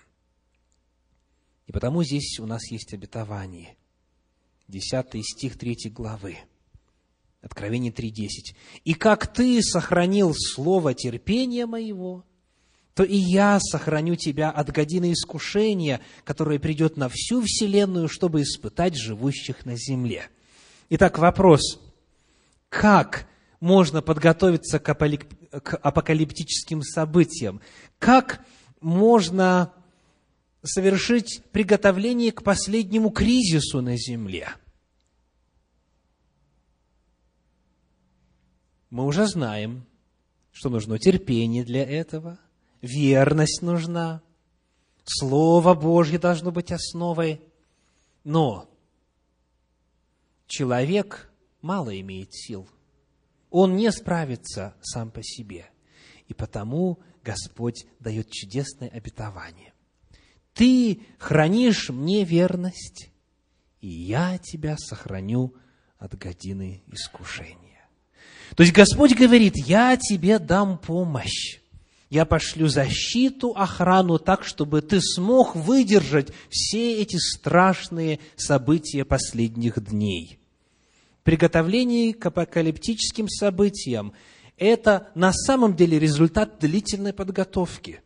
И 1.67 1.71
потому 1.71 2.03
здесь 2.03 2.39
у 2.39 2.45
нас 2.45 2.71
есть 2.71 2.93
обетование– 2.93 3.75
10 4.69 5.25
стих 5.25 5.57
3 5.57 5.89
главы. 5.89 6.38
Откровение 7.41 7.91
3.10. 7.91 8.55
«И 8.84 8.93
как 8.93 9.32
ты 9.34 9.61
сохранил 9.61 10.34
слово 10.36 10.93
терпения 10.93 11.65
моего, 11.65 12.23
то 12.99 13.05
и 13.05 13.15
я 13.15 13.61
сохраню 13.61 14.17
тебя 14.17 14.51
от 14.51 14.73
годины 14.73 15.13
искушения, 15.13 16.01
которое 16.25 16.59
придет 16.59 16.97
на 16.97 17.07
всю 17.07 17.41
вселенную, 17.41 18.09
чтобы 18.09 18.41
испытать 18.41 18.97
живущих 18.97 19.65
на 19.65 19.77
земле». 19.77 20.27
Итак, 20.89 21.17
вопрос. 21.17 21.79
Как 22.67 23.25
можно 23.61 24.01
подготовиться 24.01 24.79
к 24.79 24.89
апокалиптическим 24.89 26.81
событиям? 26.81 27.61
Как 27.99 28.45
можно 28.81 29.71
совершить 30.61 31.41
приготовление 31.53 32.33
к 32.33 32.43
последнему 32.43 33.11
кризису 33.11 33.81
на 33.81 33.95
земле? 33.95 34.49
Мы 38.89 39.05
уже 39.05 39.25
знаем, 39.25 39.85
что 40.51 40.67
нужно 40.69 40.99
терпение 40.99 41.63
для 41.63 41.85
этого, 41.85 42.37
верность 42.82 43.61
нужна, 43.61 44.21
Слово 45.05 45.73
Божье 45.73 46.19
должно 46.19 46.51
быть 46.51 46.71
основой. 46.71 47.41
Но 48.23 48.69
человек 50.45 51.32
мало 51.61 51.99
имеет 51.99 52.34
сил. 52.34 52.67
Он 53.49 53.75
не 53.75 53.91
справится 53.91 54.75
сам 54.82 55.09
по 55.09 55.23
себе. 55.23 55.69
И 56.27 56.34
потому 56.36 56.99
Господь 57.23 57.88
дает 57.99 58.30
чудесное 58.30 58.89
обетование. 58.89 59.73
Ты 60.53 61.01
хранишь 61.17 61.89
мне 61.89 62.23
верность, 62.23 63.09
и 63.82 63.88
я 63.88 64.38
тебя 64.38 64.77
сохраню 64.77 65.55
от 65.97 66.15
годины 66.17 66.84
искушения. 66.91 67.88
То 68.55 68.63
есть 68.63 68.75
Господь 68.75 69.15
говорит, 69.15 69.55
я 69.57 69.97
тебе 69.97 70.38
дам 70.38 70.77
помощь. 70.77 71.61
Я 72.10 72.26
пошлю 72.26 72.68
защиту, 72.68 73.53
охрану 73.55 74.18
так, 74.18 74.43
чтобы 74.43 74.82
ты 74.82 74.99
смог 74.99 75.55
выдержать 75.55 76.32
все 76.49 77.01
эти 77.01 77.18
страшные 77.18 78.20
события 78.36 79.05
последних 79.05 79.84
дней. 79.84 80.39
Приготовление 81.24 82.14
к 82.14 82.26
апокалиптическим 82.26 83.30
событиям– 83.30 84.14
это 84.57 85.10
на 85.14 85.32
самом 85.32 85.76
деле 85.76 85.99
результат 85.99 86.60
длительной 86.60 87.14
подготовки. 87.14 88.01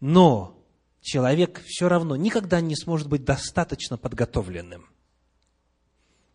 Но 0.00 0.62
человек 1.00 1.62
все 1.64 1.88
равно 1.88 2.16
никогда 2.16 2.60
не 2.60 2.76
сможет 2.76 3.08
быть 3.08 3.24
достаточно 3.24 3.96
подготовленным 3.96 4.92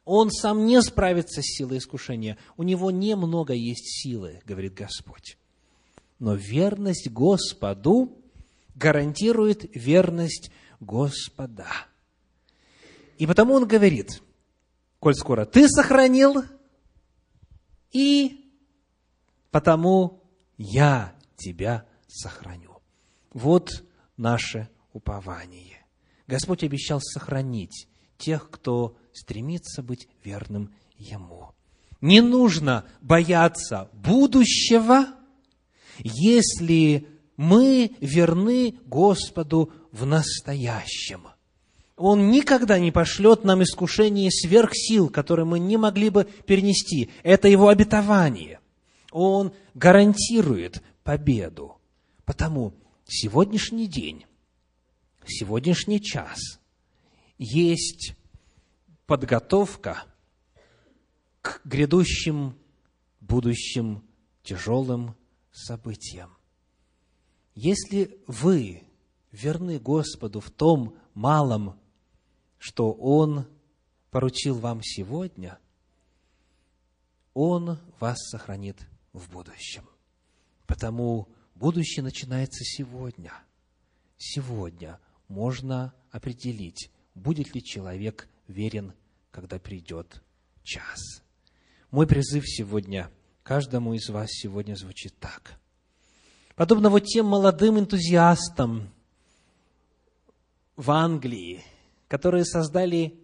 он 0.08 0.32
сам 0.32 0.66
не 0.66 0.82
справится 0.82 1.42
с 1.42 1.58
силой 1.58 1.80
искушения. 1.80 2.38
У 2.56 2.64
него 2.64 2.92
немного 2.92 3.54
есть 3.54 4.02
силы, 4.02 4.40
говорит 4.46 4.74
Господь. 4.74 5.38
Но 6.20 6.36
верность 6.36 7.10
Господу 7.10 8.18
гарантирует 8.76 9.76
верность 9.76 10.52
Господа. 10.80 11.68
И 13.18 13.26
потому 13.26 13.54
он 13.54 13.68
говорит, 13.68 14.22
коль 15.00 15.16
скоро 15.16 15.46
ты 15.46 15.68
сохранил, 15.68 16.44
и 17.92 18.52
потому 19.52 20.24
я 20.58 21.16
тебя 21.36 21.86
сохраню. 22.08 22.82
Вот 23.34 23.84
наше 24.18 24.70
упование. 24.94 25.86
Господь 26.28 26.64
обещал 26.64 27.00
сохранить 27.02 27.88
тех, 28.18 28.50
кто 28.50 28.98
стремится 29.14 29.82
быть 29.82 30.08
верным 30.24 30.74
Ему. 30.98 31.52
Не 32.02 32.22
нужно 32.22 32.86
бояться 33.02 33.90
будущего, 33.94 35.06
если 36.00 37.08
мы 37.38 37.92
верны 38.02 38.76
Господу 38.86 39.72
в 39.92 40.06
настоящем. 40.06 41.28
Он 41.96 42.30
никогда 42.30 42.78
не 42.78 42.92
пошлет 42.92 43.44
нам 43.44 43.64
искушение 43.64 44.32
сверх 44.32 44.72
сил, 44.74 45.10
которые 45.10 45.46
мы 45.46 45.60
не 45.60 45.78
могли 45.78 46.10
бы 46.10 46.26
перенести. 46.46 47.10
Это 47.24 47.48
Его 47.48 47.70
обетование. 47.70 48.60
Он 49.12 49.52
гарантирует 49.74 50.84
победу. 51.04 51.78
Потому 52.26 52.74
сегодняшний 53.06 53.88
день, 53.88 54.26
сегодняшний 55.26 56.02
час 56.02 56.60
есть 57.40 58.14
подготовка 59.08 60.04
к 61.42 61.62
грядущим 61.64 62.56
будущим 63.22 64.04
тяжелым 64.44 65.16
событиям. 65.58 66.38
Если 67.56 68.22
вы 68.28 68.84
верны 69.32 69.80
Господу 69.80 70.40
в 70.40 70.52
том 70.52 70.98
малом, 71.14 71.80
что 72.60 72.92
Он 72.94 73.48
поручил 74.12 74.60
вам 74.60 74.82
сегодня, 74.84 75.58
Он 77.34 77.80
вас 78.00 78.18
сохранит 78.30 78.78
в 79.14 79.30
будущем. 79.32 79.90
Потому 80.68 81.28
будущее 81.56 82.04
начинается 82.04 82.64
сегодня. 82.64 83.34
Сегодня 84.18 85.00
можно 85.28 85.94
определить, 86.12 86.92
будет 87.16 87.54
ли 87.56 87.64
человек 87.64 88.30
верен, 88.48 88.94
когда 89.32 89.60
придет 89.60 90.24
час. 90.64 91.24
Мой 91.90 92.06
призыв 92.06 92.44
сегодня 92.48 93.10
каждому 93.48 93.94
из 93.94 94.10
вас 94.10 94.28
сегодня 94.30 94.76
звучит 94.76 95.18
так. 95.22 95.58
Подобно 96.58 96.90
вот 96.90 97.06
тем 97.06 97.28
молодым 97.28 97.80
энтузиастам 97.80 98.94
в 100.76 100.92
Англии, 100.92 101.64
которые 102.10 102.44
создали 102.44 103.18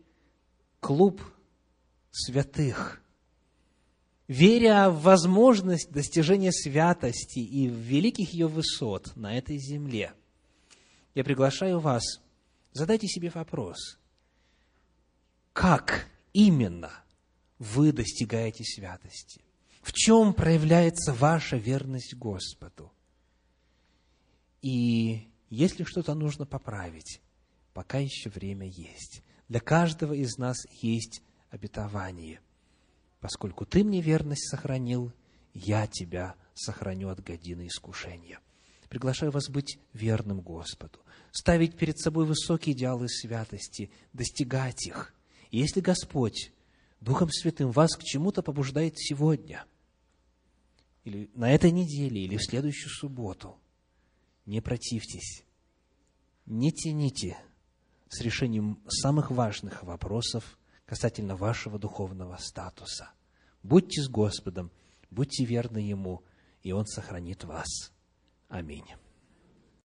клуб 0.79 1.21
святых, 2.11 3.01
веря 4.29 4.89
в 4.89 5.01
возможность 5.01 5.91
достижения 5.91 6.53
святости 6.53 7.39
и 7.39 7.67
в 7.67 7.73
великих 7.73 8.29
ее 8.29 8.47
высот 8.47 9.13
на 9.17 9.37
этой 9.37 9.57
земле, 9.57 10.13
я 11.15 11.25
приглашаю 11.25 11.81
вас, 11.81 12.21
задайте 12.71 13.07
себе 13.07 13.29
вопрос, 13.29 13.99
как 15.51 16.07
именно 16.31 16.93
вы 17.59 17.91
достигаете 17.91 18.63
святости? 18.63 19.42
В 19.83 19.93
чем 19.93 20.33
проявляется 20.33 21.13
ваша 21.13 21.57
верность 21.57 22.15
Господу? 22.15 22.91
И 24.63 25.29
если 25.51 25.83
что-то 25.83 26.15
нужно 26.15 26.47
поправить, 26.47 27.21
пока 27.73 27.99
еще 27.99 28.31
время 28.31 28.65
есть. 28.67 29.21
Для 29.47 29.59
каждого 29.59 30.13
из 30.13 30.39
нас 30.39 30.57
есть 30.81 31.21
обетование. 31.51 32.39
Поскольку 33.19 33.65
ты 33.67 33.83
мне 33.83 34.01
верность 34.01 34.49
сохранил, 34.49 35.13
я 35.53 35.85
тебя 35.85 36.33
сохраню 36.55 37.09
от 37.09 37.23
годины 37.23 37.67
искушения. 37.67 38.39
Приглашаю 38.89 39.31
вас 39.31 39.47
быть 39.49 39.77
верным 39.93 40.41
Господу, 40.41 40.99
ставить 41.31 41.77
перед 41.77 41.99
собой 41.99 42.25
высокие 42.25 42.75
идеалы 42.75 43.07
святости, 43.07 43.91
достигать 44.13 44.87
их– 44.87 45.13
и 45.53 45.59
если 45.59 45.81
Господь 45.81 46.51
Духом 46.99 47.29
Святым 47.29 47.69
вас 47.69 47.95
к 47.95 48.01
чему-то 48.01 48.41
побуждает 48.41 48.95
сегодня, 48.97 49.65
или 51.03 51.29
на 51.33 51.51
этой 51.51 51.71
неделе, 51.71 52.23
или 52.23 52.37
в 52.37 52.43
следующую 52.43 52.89
субботу, 52.89 53.57
не 54.45 54.61
противьтесь, 54.61 55.43
не 56.45 56.71
тяните 56.71 57.37
с 58.09 58.21
решением 58.21 58.81
самых 58.87 59.31
важных 59.31 59.83
вопросов 59.83 60.57
касательно 60.85 61.35
вашего 61.35 61.79
духовного 61.79 62.37
статуса. 62.37 63.11
Будьте 63.63 64.01
с 64.01 64.09
Господом, 64.09 64.71
будьте 65.09 65.45
верны 65.45 65.77
Ему, 65.77 66.23
и 66.61 66.71
Он 66.71 66.85
сохранит 66.85 67.43
вас. 67.43 67.91
Аминь. 68.49 68.85